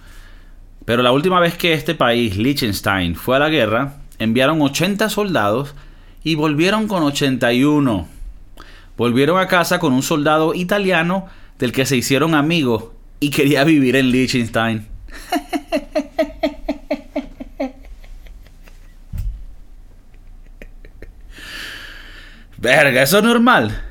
[0.85, 5.75] Pero la última vez que este país, Liechtenstein, fue a la guerra, enviaron 80 soldados
[6.23, 8.20] y volvieron con 81
[9.01, 11.25] volvieron a casa con un soldado italiano
[11.57, 12.83] del que se hicieron amigos
[13.19, 14.85] y quería vivir en Liechtenstein.
[22.59, 23.81] Verga, eso es normal.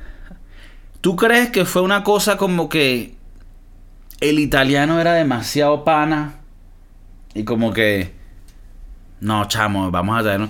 [1.01, 3.15] ¿Tú crees que fue una cosa como que
[4.21, 6.35] el italiano era demasiado pana?
[7.33, 8.13] Y como que...
[9.19, 10.47] No, chamo, vamos a ver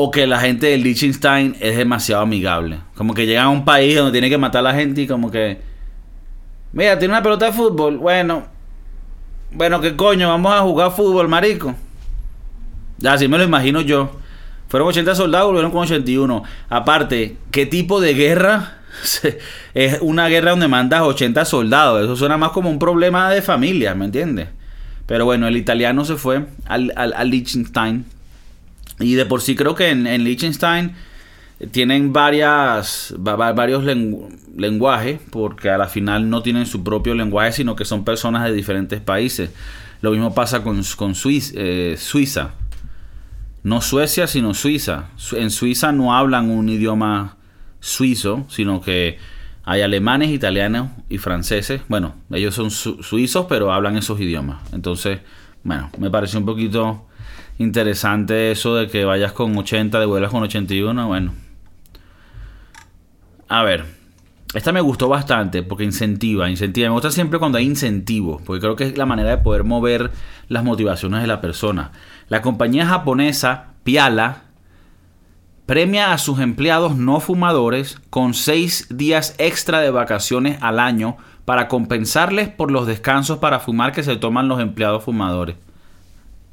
[0.00, 2.78] o que la gente de Liechtenstein es demasiado amigable.
[2.94, 5.28] Como que llegan a un país donde tiene que matar a la gente y como
[5.28, 5.60] que...
[6.72, 7.98] Mira, tiene una pelota de fútbol.
[7.98, 8.46] Bueno.
[9.50, 10.28] Bueno, ¿qué coño?
[10.28, 11.74] Vamos a jugar fútbol, marico.
[13.04, 14.12] Así me lo imagino yo.
[14.68, 16.44] Fueron 80 soldados, volvieron con 81.
[16.68, 18.78] Aparte, ¿qué tipo de guerra?
[19.74, 22.04] es una guerra donde mandas 80 soldados.
[22.04, 24.46] Eso suena más como un problema de familia, ¿me entiendes?
[25.06, 28.04] Pero bueno, el italiano se fue al, al, al Liechtenstein
[29.00, 30.94] y de por sí creo que en, en Liechtenstein
[31.70, 33.84] tienen varias, varios
[34.56, 38.52] lenguajes, porque a la final no tienen su propio lenguaje, sino que son personas de
[38.52, 39.50] diferentes países.
[40.00, 42.50] Lo mismo pasa con, con eh, Suiza.
[43.64, 45.08] No Suecia, sino Suiza.
[45.32, 47.36] En Suiza no hablan un idioma
[47.80, 49.18] suizo, sino que
[49.64, 51.82] hay alemanes, italianos y franceses.
[51.88, 54.62] Bueno, ellos son suizos, pero hablan esos idiomas.
[54.72, 55.20] Entonces,
[55.64, 57.07] bueno, me parece un poquito
[57.58, 61.32] interesante eso de que vayas con 80, devuelvas con 81, bueno.
[63.48, 63.84] A ver,
[64.54, 66.88] esta me gustó bastante porque incentiva, incentiva.
[66.88, 70.10] Me gusta siempre cuando hay incentivo, porque creo que es la manera de poder mover
[70.48, 71.92] las motivaciones de la persona.
[72.28, 74.42] La compañía japonesa Piala
[75.66, 81.68] premia a sus empleados no fumadores con 6 días extra de vacaciones al año para
[81.68, 85.56] compensarles por los descansos para fumar que se toman los empleados fumadores.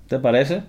[0.08, 0.64] ¿Te parece?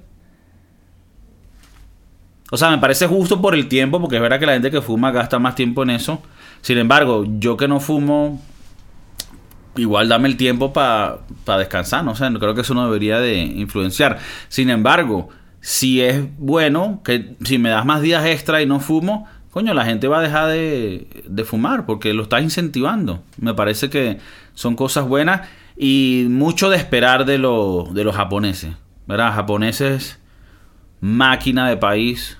[2.51, 4.80] O sea, me parece justo por el tiempo, porque es verdad que la gente que
[4.80, 6.22] fuma gasta más tiempo en eso.
[6.61, 8.40] Sin embargo, yo que no fumo,
[9.76, 11.18] igual dame el tiempo para
[11.59, 12.12] descansar, ¿no?
[12.12, 14.18] O sea, creo que eso no debería de influenciar.
[14.49, 15.28] Sin embargo,
[15.61, 19.84] si es bueno, que si me das más días extra y no fumo, coño, la
[19.84, 23.22] gente va a dejar de, de fumar porque lo estás incentivando.
[23.38, 24.18] Me parece que
[24.55, 28.74] son cosas buenas y mucho de esperar de, lo, de los japoneses.
[29.07, 29.34] ¿Verdad?
[29.34, 30.18] Japoneses,
[31.07, 32.37] máquina de país,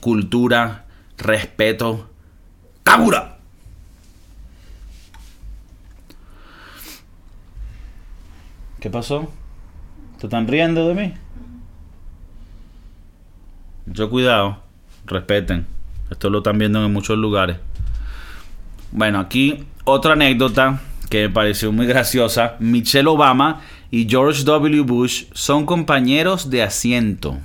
[0.00, 0.86] cultura,
[1.18, 2.08] respeto.
[2.82, 3.36] ¡Kabura!
[8.80, 9.30] ¿Qué pasó?
[10.18, 11.14] ¿Te están riendo de mí?
[13.84, 14.62] Mucho cuidado,
[15.04, 15.66] respeten.
[16.10, 17.58] Esto lo están viendo en muchos lugares.
[18.92, 20.80] Bueno, aquí otra anécdota
[21.10, 22.56] que me pareció muy graciosa.
[22.60, 23.60] Michelle Obama
[23.90, 24.82] y George W.
[24.82, 27.38] Bush son compañeros de asiento.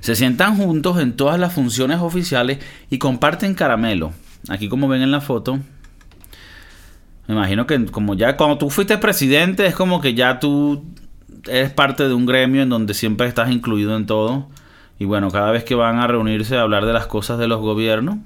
[0.00, 2.58] Se sientan juntos en todas las funciones oficiales
[2.90, 4.12] y comparten caramelo.
[4.48, 5.60] Aquí como ven en la foto,
[7.26, 10.84] me imagino que como ya cuando tú fuiste presidente es como que ya tú
[11.48, 14.48] eres parte de un gremio en donde siempre estás incluido en todo.
[14.98, 17.60] Y bueno, cada vez que van a reunirse a hablar de las cosas de los
[17.60, 18.18] gobiernos,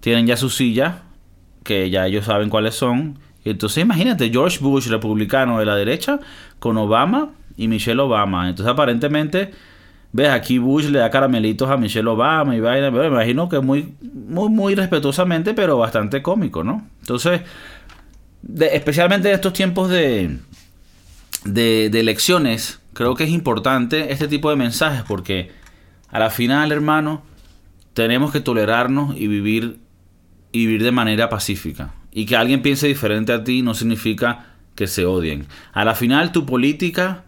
[0.00, 1.02] tienen ya su silla,
[1.62, 3.18] que ya ellos saben cuáles son.
[3.50, 6.18] Entonces imagínate, George Bush, republicano de la derecha,
[6.58, 8.48] con Obama y Michelle Obama.
[8.48, 9.52] Entonces aparentemente,
[10.12, 12.90] ves, aquí Bush le da caramelitos a Michelle Obama y vaina.
[12.90, 16.86] me imagino que muy, muy, muy respetuosamente, pero bastante cómico, ¿no?
[17.00, 17.42] Entonces,
[18.58, 20.38] especialmente en estos tiempos de,
[21.44, 25.50] de, elecciones, creo que es importante este tipo de mensajes porque
[26.10, 27.22] a la final, hermano,
[27.94, 29.78] tenemos que tolerarnos y vivir,
[30.52, 31.92] y vivir de manera pacífica.
[32.16, 35.46] Y que alguien piense diferente a ti no significa que se odien.
[35.74, 37.24] A la final, tu política,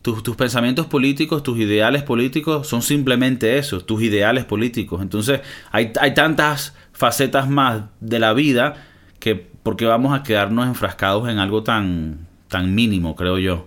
[0.00, 5.02] tus, tus pensamientos políticos, tus ideales políticos son simplemente eso, tus ideales políticos.
[5.02, 8.76] Entonces, hay, hay tantas facetas más de la vida
[9.18, 13.66] que porque vamos a quedarnos enfrascados en algo tan, tan mínimo, creo yo.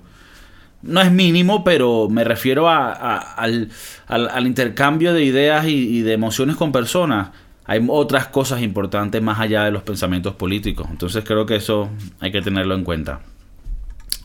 [0.82, 2.91] No es mínimo, pero me refiero a,
[3.38, 7.30] al, intercambio de ideas y, de emociones con personas.
[7.66, 10.88] Hay otras cosas importantes más allá de los pensamientos políticos.
[10.89, 11.89] Entonces creo que eso
[12.20, 13.22] hay que tenerlo en cuenta.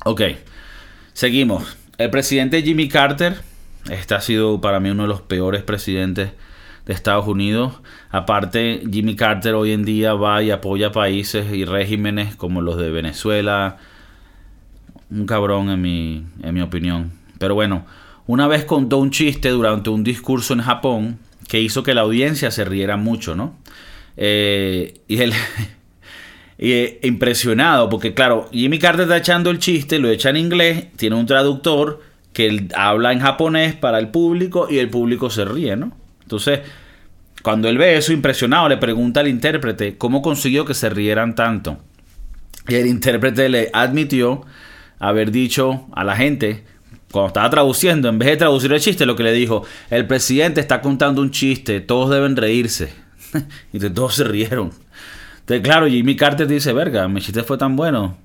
[0.04, 0.22] Ok,
[1.12, 1.76] seguimos.
[1.98, 3.36] El presidente Jimmy Carter,
[3.90, 6.30] este ha sido para mí uno de los peores presidentes
[6.86, 7.74] de Estados Unidos.
[8.10, 12.90] Aparte, Jimmy Carter hoy en día va y apoya países y regímenes como los de
[12.90, 13.76] Venezuela.
[15.10, 17.12] Un cabrón en mi, en mi opinión.
[17.38, 17.86] Pero bueno,
[18.26, 21.18] una vez contó un chiste durante un discurso en Japón
[21.48, 23.56] que hizo que la audiencia se riera mucho, ¿no?
[24.16, 25.32] Eh, y él...
[26.58, 31.16] eh, impresionado, porque claro, Jimmy Carter está echando el chiste, lo echa en inglés, tiene
[31.16, 35.96] un traductor que habla en japonés para el público y el público se ríe, ¿no?
[36.22, 36.60] Entonces,
[37.42, 41.78] cuando él ve eso impresionado, le pregunta al intérprete cómo consiguió que se rieran tanto.
[42.66, 44.44] Y el intérprete le admitió
[44.98, 46.64] haber dicho a la gente,
[47.10, 50.60] cuando estaba traduciendo, en vez de traducir el chiste, lo que le dijo, el presidente
[50.60, 52.92] está contando un chiste, todos deben reírse.
[53.72, 54.70] y todos se rieron.
[55.62, 58.16] Claro, Jimmy Carter dice, verga, mi chiste fue tan bueno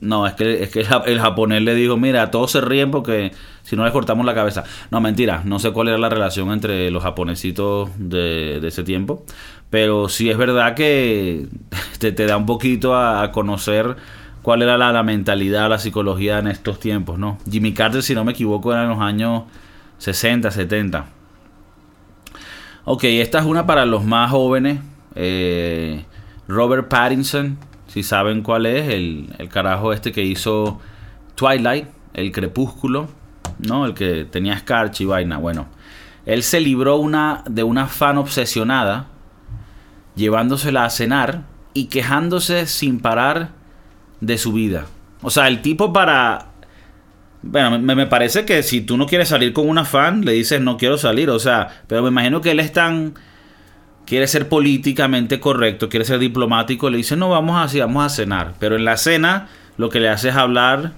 [0.00, 3.76] no, es que, es que el japonés le dijo, mira, todos se ríen porque si
[3.76, 4.64] no les cortamos la cabeza.
[4.90, 9.24] No, mentira, no sé cuál era la relación entre los japonesitos de, ese tiempo,
[9.70, 11.46] pero sí es verdad que
[11.98, 13.96] te, te da un poquito a, conocer
[14.42, 17.38] cuál era la, mentalidad, la psicología en estos tiempos, ¿no?
[17.50, 19.44] Jimmy Carter, si no me equivoco, era en los años
[19.98, 21.06] 60, 70.
[22.84, 24.80] Ok, esta es una para los más jóvenes.
[25.14, 26.04] Eh,
[26.48, 27.58] Robert Pattinson
[27.92, 30.80] si saben cuál es, el, carajo este que hizo
[31.34, 33.08] Twilight, el crepúsculo,
[33.58, 33.84] ¿no?
[33.84, 35.36] El que tenía Scarch y vaina.
[35.36, 35.66] Bueno,
[36.24, 39.08] él se libró una, de una fan obsesionada,
[40.16, 41.42] llevándosela a cenar
[41.74, 43.50] y quejándose sin parar
[44.22, 44.86] de su vida.
[45.20, 46.46] O sea, el tipo para...
[47.42, 50.76] Bueno, me, parece que si tú no quieres salir con una fan, le dices no
[50.76, 51.28] quiero salir.
[51.28, 53.14] O sea, pero me imagino que él es tan
[54.06, 58.54] quiere ser políticamente correcto, quiere ser diplomático, le dice, no, vamos así, vamos a cenar.
[58.60, 60.92] Pero en la cena lo que le hace es hablar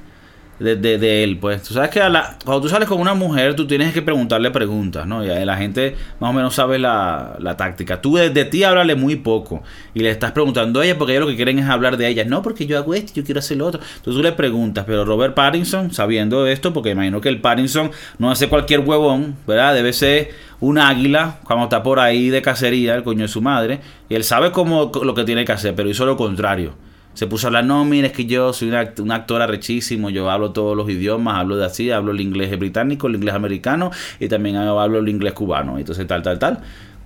[0.58, 1.62] de, de, él, pues.
[1.62, 5.24] Tú sabes que cuando tú sales con una mujer, tú tienes que preguntarle preguntas, ¿no?
[5.24, 8.00] Y la gente más o menos sabe la, la táctica.
[8.00, 9.62] Tú de, ti háblale muy poco
[9.94, 12.24] y le estás preguntando a ella porque ellos lo que quieren es hablar de ella.
[12.24, 13.80] No, porque yo hago esto, yo quiero hacer lo otro.
[13.80, 18.30] Entonces tú le preguntas, pero Robert Pattinson, sabiendo esto, porque imagino que el Pattinson no
[18.30, 19.74] hace cualquier huevón, ¿verdad?
[19.74, 20.30] Debe ser
[20.60, 24.24] un águila cuando está por ahí de cacería, el coño de su madre, y él
[24.24, 26.83] sabe cómo lo que tiene que hacer, pero hizo lo contrario
[27.14, 30.50] se puso a hablar, no, mire, es que yo soy un actor arrechísimo, yo hablo
[30.50, 34.56] todos los idiomas, hablo de así, hablo el inglés británico, el inglés americano y también
[34.56, 36.60] hablo el inglés cubano, entonces tal, tal, tal.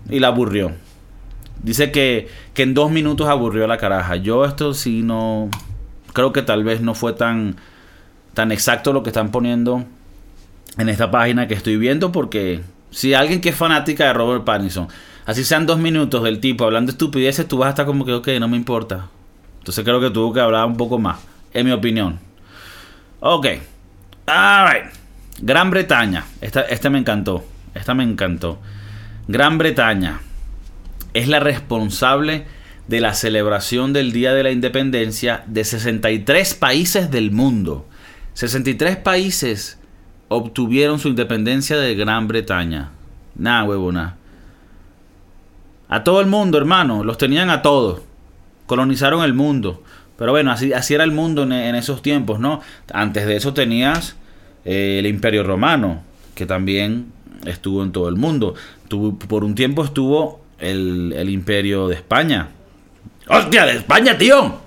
[0.08, 0.72] Y la aburrió.
[1.62, 4.16] Dice que, que en dos minutos aburrió a la caraja.
[4.16, 5.50] Yo esto sí no,
[6.12, 7.56] creo que tal vez no fue tan,
[8.32, 9.84] tan exacto lo que están poniendo
[10.78, 14.88] en esta página que estoy viendo porque si alguien que es fanática de Robert Pattinson
[15.26, 18.28] así sean dos minutos del tipo hablando estupideces, tú vas a estar como que, ok,
[18.40, 19.08] no me importa.
[19.68, 21.18] Entonces creo que tuvo que hablar un poco más,
[21.52, 22.18] en mi opinión.
[23.20, 23.48] Ok.
[24.24, 24.86] Alright.
[25.42, 26.24] Gran Bretaña.
[26.40, 27.44] Esta, esta me encantó.
[27.74, 28.58] Esta me encantó.
[29.26, 30.20] Gran Bretaña
[31.12, 32.46] es la responsable
[32.86, 37.86] de la celebración del Día de la Independencia de 63 países del mundo.
[38.32, 39.78] 63 países
[40.28, 42.92] obtuvieron su independencia de Gran Bretaña.
[43.34, 44.16] Nada, huevona.
[45.90, 47.04] A todo el mundo, hermano.
[47.04, 48.07] Los tenían a todos.
[48.68, 49.82] Colonizaron el mundo.
[50.16, 52.60] Pero bueno, así, así era el mundo en, esos tiempos, ¿no?
[52.92, 54.14] Antes de eso tenías
[54.64, 56.02] eh, el Imperio Romano,
[56.36, 57.12] que también
[57.44, 58.54] estuvo en todo el mundo.
[59.28, 62.50] por un tiempo estuvo el, el Imperio de España.
[63.28, 64.60] ¡Hostia, de España, tío!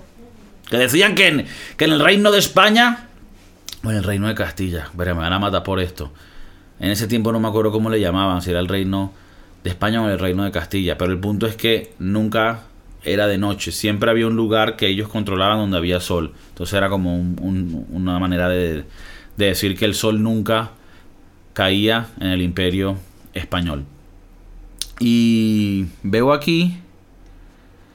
[0.68, 1.46] Que decían que en,
[1.78, 3.08] que en el reino de España
[3.82, 4.88] bueno, el reino de Castilla.
[4.96, 6.12] Pero me van a matar por esto.
[6.78, 9.12] En ese tiempo no me acuerdo cómo le llamaban, si era el reino
[9.64, 10.96] de España o el reino de Castilla.
[10.96, 12.62] Pero el punto es que nunca
[13.04, 13.72] era de noche.
[13.72, 16.32] Siempre había un lugar que ellos controlaban donde había sol.
[16.50, 18.84] Entonces era como una manera de,
[19.36, 20.70] de decir que el sol nunca
[21.52, 22.96] caía en el imperio
[23.34, 23.84] español.
[25.00, 26.78] Y veo aquí,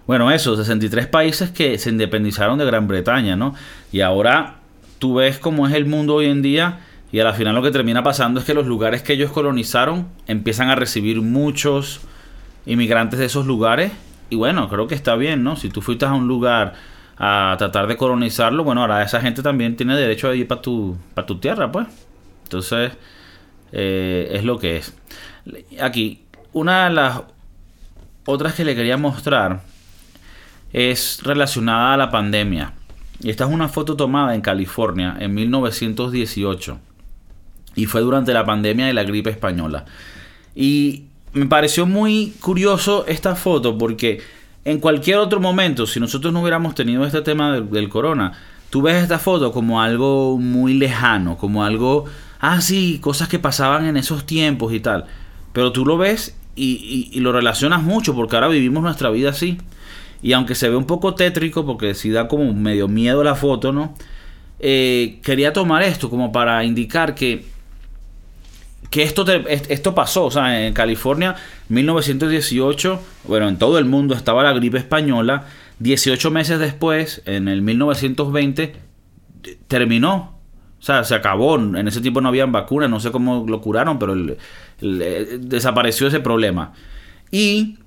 [0.06, 3.56] bueno, eso, 63 países que se independizaron de Gran Bretaña, ¿no?
[3.92, 4.58] Y ahora
[5.00, 6.80] tú ves cómo es el mundo hoy en día
[7.12, 10.08] y a la final lo que termina pasando es que los lugares que ellos colonizaron
[10.28, 12.02] empiezan a recibir muchos
[12.66, 13.92] inmigrantes de esos lugares
[14.30, 15.56] y bueno, creo que está bien, ¿no?
[15.56, 16.74] Si tú fuiste a un lugar
[17.18, 20.98] a tratar de colonizarlo, bueno, ahora esa gente también tiene derecho a ir para tu,
[21.14, 21.88] para tu tierra, pues.
[22.44, 22.92] Entonces,
[23.72, 24.96] eh, es lo que es.
[25.82, 26.24] Aquí,
[26.54, 27.22] una de las
[28.26, 29.62] otras que le quería mostrar
[30.74, 32.74] es relacionada a la pandemia.
[33.20, 36.80] Y esta es una foto tomada en California en 1918.
[37.76, 39.86] Y fue durante la pandemia de la gripe española.
[40.56, 41.06] Y
[41.38, 44.22] me pareció muy curioso esta foto porque
[44.66, 48.34] en cualquier otro momento, si nosotros no hubiéramos tenido este tema del, corona,
[48.70, 52.06] tú ves esta foto como algo muy lejano, como algo,
[52.40, 55.06] ah, sí, cosas que pasaban en esos tiempos y tal.
[55.54, 59.58] Pero tú lo ves y, y lo relacionas mucho porque ahora vivimos nuestra vida así.
[60.22, 63.72] Y aunque se ve un poco tétrico, porque si da como medio miedo la foto,
[63.72, 63.94] ¿no?
[64.60, 67.46] Eh, quería tomar esto como para indicar que,
[68.90, 70.26] que esto, esto pasó.
[70.26, 71.36] O sea, en California,
[71.70, 75.46] 1918, bueno, en todo el mundo estaba la gripe española.
[75.80, 78.76] 18 meses después, en el 1920,
[79.68, 80.38] terminó.
[80.80, 81.56] O sea, se acabó.
[81.56, 84.16] En ese tiempo no había vacunas, no sé cómo lo curaron, pero
[84.80, 86.74] desapareció ese problema.
[87.32, 87.78] Y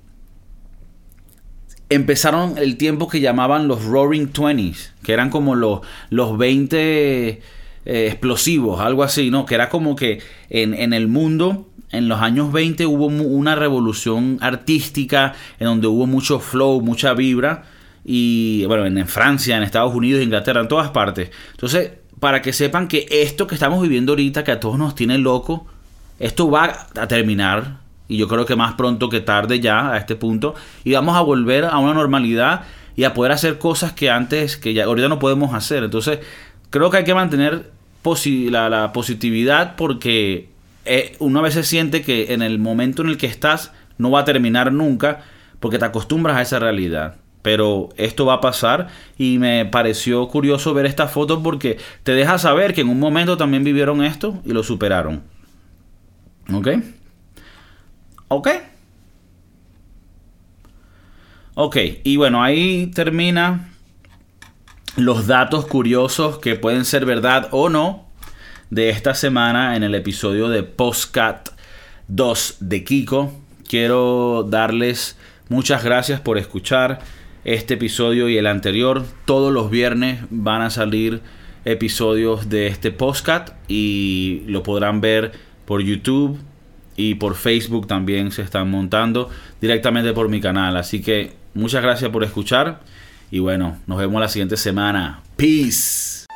[1.89, 7.41] empezaron el tiempo que llamaban los Roaring Twenties, que eran como los, los 20
[7.85, 9.45] eh, explosivos, algo así, ¿no?
[9.45, 10.19] Que era como que
[10.49, 16.07] en, en, el mundo, en los años 20 hubo una revolución artística, en donde hubo
[16.07, 17.63] mucho flow, mucha vibra,
[18.03, 21.29] y bueno, en, Francia, en Estados Unidos, Inglaterra, en todas partes.
[21.51, 25.17] Entonces, para que sepan que esto que estamos viviendo ahorita, que a todos nos tiene
[25.17, 25.67] loco,
[26.19, 30.15] esto va a terminar y yo creo que más pronto que tarde ya a este
[30.15, 30.53] punto
[30.83, 32.63] y vamos a volver a una normalidad
[32.95, 35.83] y a poder hacer cosas que antes, que ya ahorita no podemos hacer.
[35.83, 36.19] Entonces,
[36.71, 37.69] creo que hay que mantener
[38.49, 40.49] la, positividad porque
[40.85, 44.21] eh, uno a veces siente que en el momento en el que estás no va
[44.21, 45.21] a terminar nunca
[45.59, 47.17] porque te acostumbras a esa realidad.
[47.43, 52.37] Pero esto va a pasar y me pareció curioso ver esta foto porque te deja
[52.37, 55.21] saber que en un momento también vivieron esto y lo superaron.
[56.51, 56.67] ¿Ok?
[58.27, 58.49] ¿Ok?
[61.53, 63.70] Ok, y bueno, ahí termina
[64.97, 68.07] los datos curiosos que pueden ser verdad o no
[68.69, 71.49] de esta semana en el episodio de Postcat
[72.07, 73.33] 2 de Kiko.
[73.67, 75.17] Quiero darles
[75.49, 76.99] muchas gracias por escuchar
[77.43, 79.03] este episodio y el anterior.
[79.25, 81.21] Todos los viernes van a salir
[81.65, 85.31] episodios de este Postcat y lo podrán ver
[85.65, 86.39] por YouTube,
[86.95, 89.29] y por Facebook también se están montando
[89.59, 90.77] directamente por mi canal.
[90.77, 92.81] Así que muchas gracias por escuchar
[93.31, 95.21] y bueno, nos vemos la siguiente semana.
[95.37, 96.27] Peace.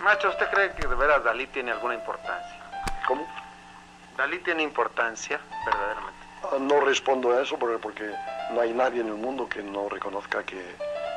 [0.00, 2.56] Macho, ¿usted cree que de veras Dalí tiene alguna importancia?
[3.06, 3.26] ¿Cómo?
[4.16, 6.20] ¿Dalí tiene importancia, verdaderamente?
[6.44, 8.12] Ah, no respondo a eso porque
[8.52, 10.76] no hay nadie en el mundo que no reconozca que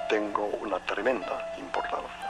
[0.10, 2.25] tengo una tremenda importancia.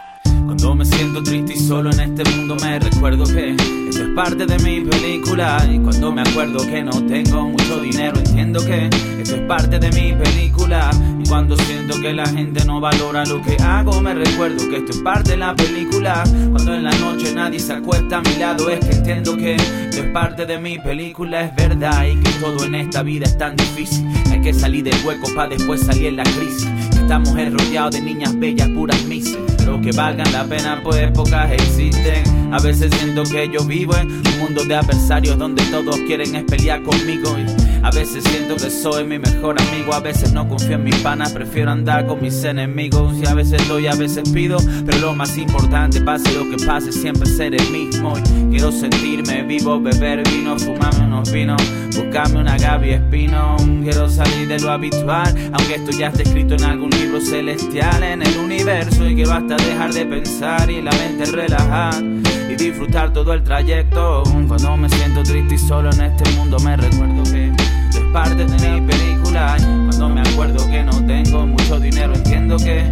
[0.55, 4.45] Cuando me siento triste y solo en este mundo me recuerdo que esto es parte
[4.45, 5.57] de mi película.
[5.69, 8.85] Y cuando me acuerdo que no tengo mucho dinero, entiendo que
[9.19, 10.91] esto es parte de mi película.
[11.21, 14.93] Y cuando siento que la gente no valora lo que hago, me recuerdo que esto
[14.93, 16.23] es parte de la película.
[16.51, 20.03] Cuando en la noche nadie se acuesta a mi lado, es que entiendo que esto
[20.03, 21.41] es parte de mi película.
[21.47, 24.07] Es verdad y que todo en esta vida es tan difícil.
[24.31, 26.65] Hay que salir del hueco para después salir en la crisis.
[26.93, 29.37] Estamos rodeados de niñas bellas, puras mises
[29.81, 32.53] que valgan la pena, pues pocas existen.
[32.53, 36.43] A veces siento que yo vivo en un mundo de adversarios donde todos quieren es
[36.43, 37.35] pelear conmigo.
[37.37, 40.95] Y a veces siento que soy mi mejor amigo, a veces no confío en mis
[40.97, 43.15] panas, prefiero andar con mis enemigos.
[43.21, 46.91] Y a veces doy, a veces pido, pero lo más importante, pase lo que pase,
[46.91, 48.13] siempre ser el mismo.
[48.17, 51.61] Y quiero sentirme vivo, beber vino, fumarme unos vinos,
[51.95, 53.55] buscarme una Gaby Espino.
[53.83, 58.21] Quiero salir de lo habitual, aunque esto ya está escrito en algún libro celestial en
[58.21, 62.03] el universo y que basta dejar de pensar y la mente relajar
[62.49, 64.23] y disfrutar todo el trayecto.
[64.47, 68.69] Cuando me siento triste y solo en este mundo me recuerdo que es parte de
[68.69, 69.57] mi película.
[69.57, 72.87] Cuando me acuerdo que no tengo mucho dinero entiendo que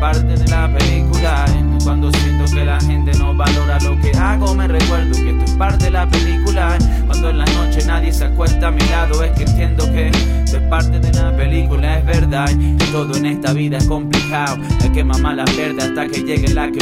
[0.00, 1.44] parte de la película.
[1.84, 5.52] Cuando siento que la gente no valora lo que hago me recuerdo que esto es
[5.52, 6.78] parte de la película.
[7.06, 10.56] Cuando en la noche nadie se acuesta a mi lado es que entiendo que esto
[10.56, 11.98] es parte de la película.
[11.98, 12.50] Es verdad
[12.90, 14.58] todo en esta vida es complicado.
[14.80, 16.80] Hay que mamar la verde hasta que llegue la que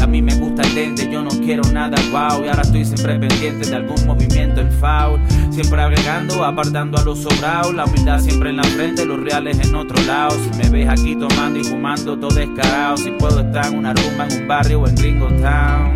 [0.00, 2.44] A mí me gusta el lente, yo no quiero nada wow.
[2.44, 5.20] Y ahora estoy siempre pendiente de algún movimiento en foul.
[5.60, 7.74] Siempre agregando, apartando a los sobrados.
[7.74, 10.34] La humildad siempre en la frente, los reales en otro lado.
[10.42, 12.96] Si me ves aquí tomando y fumando todo descarado.
[12.96, 15.94] Si puedo estar en una rumba en un barrio o en Gringo Town.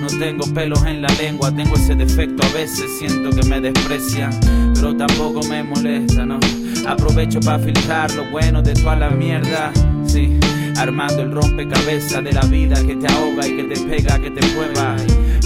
[0.00, 4.30] no tengo pelos en la lengua, tengo ese defecto a veces, siento que me desprecian,
[4.72, 6.40] pero tampoco me molesta, no.
[6.88, 9.70] Aprovecho para filtrar lo bueno de toda la mierda,
[10.06, 10.40] sí.
[10.78, 14.46] Armando el rompecabezas de la vida que te ahoga y que te pega, que te
[14.54, 14.96] mueva.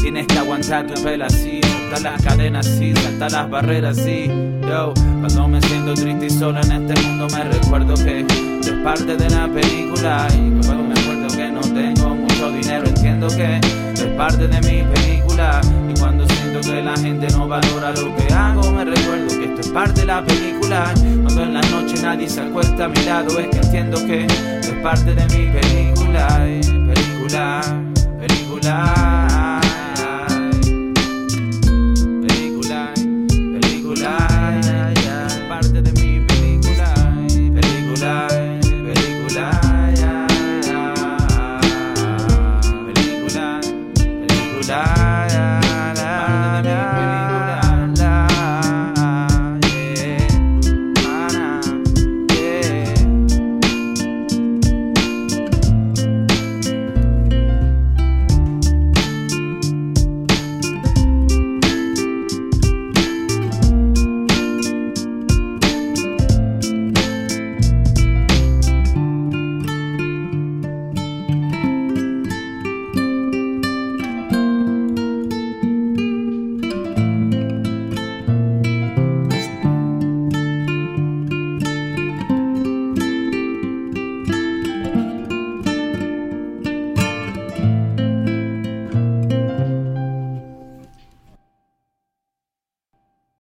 [0.01, 4.27] tienes que aguantar tu pela así, saltar las cadenas así, saltar las barreras así.
[4.63, 9.17] Yo, cuando me siento triste y solo en este mundo me recuerdo que es parte
[9.17, 10.27] de la película.
[10.33, 13.61] Y cuando me acuerdo que no tengo mucho dinero, entiendo que
[13.95, 15.61] es parte de mi película.
[15.89, 19.61] Y cuando siento que la gente no valora lo que hago, me recuerdo que esto
[19.61, 20.93] es parte de la película.
[21.23, 24.71] Cuando en la noche nadie se acuesta a mi lado, es que entiendo que es
[24.83, 26.27] parte de mi película.
[26.39, 27.61] Película,
[28.19, 29.16] película.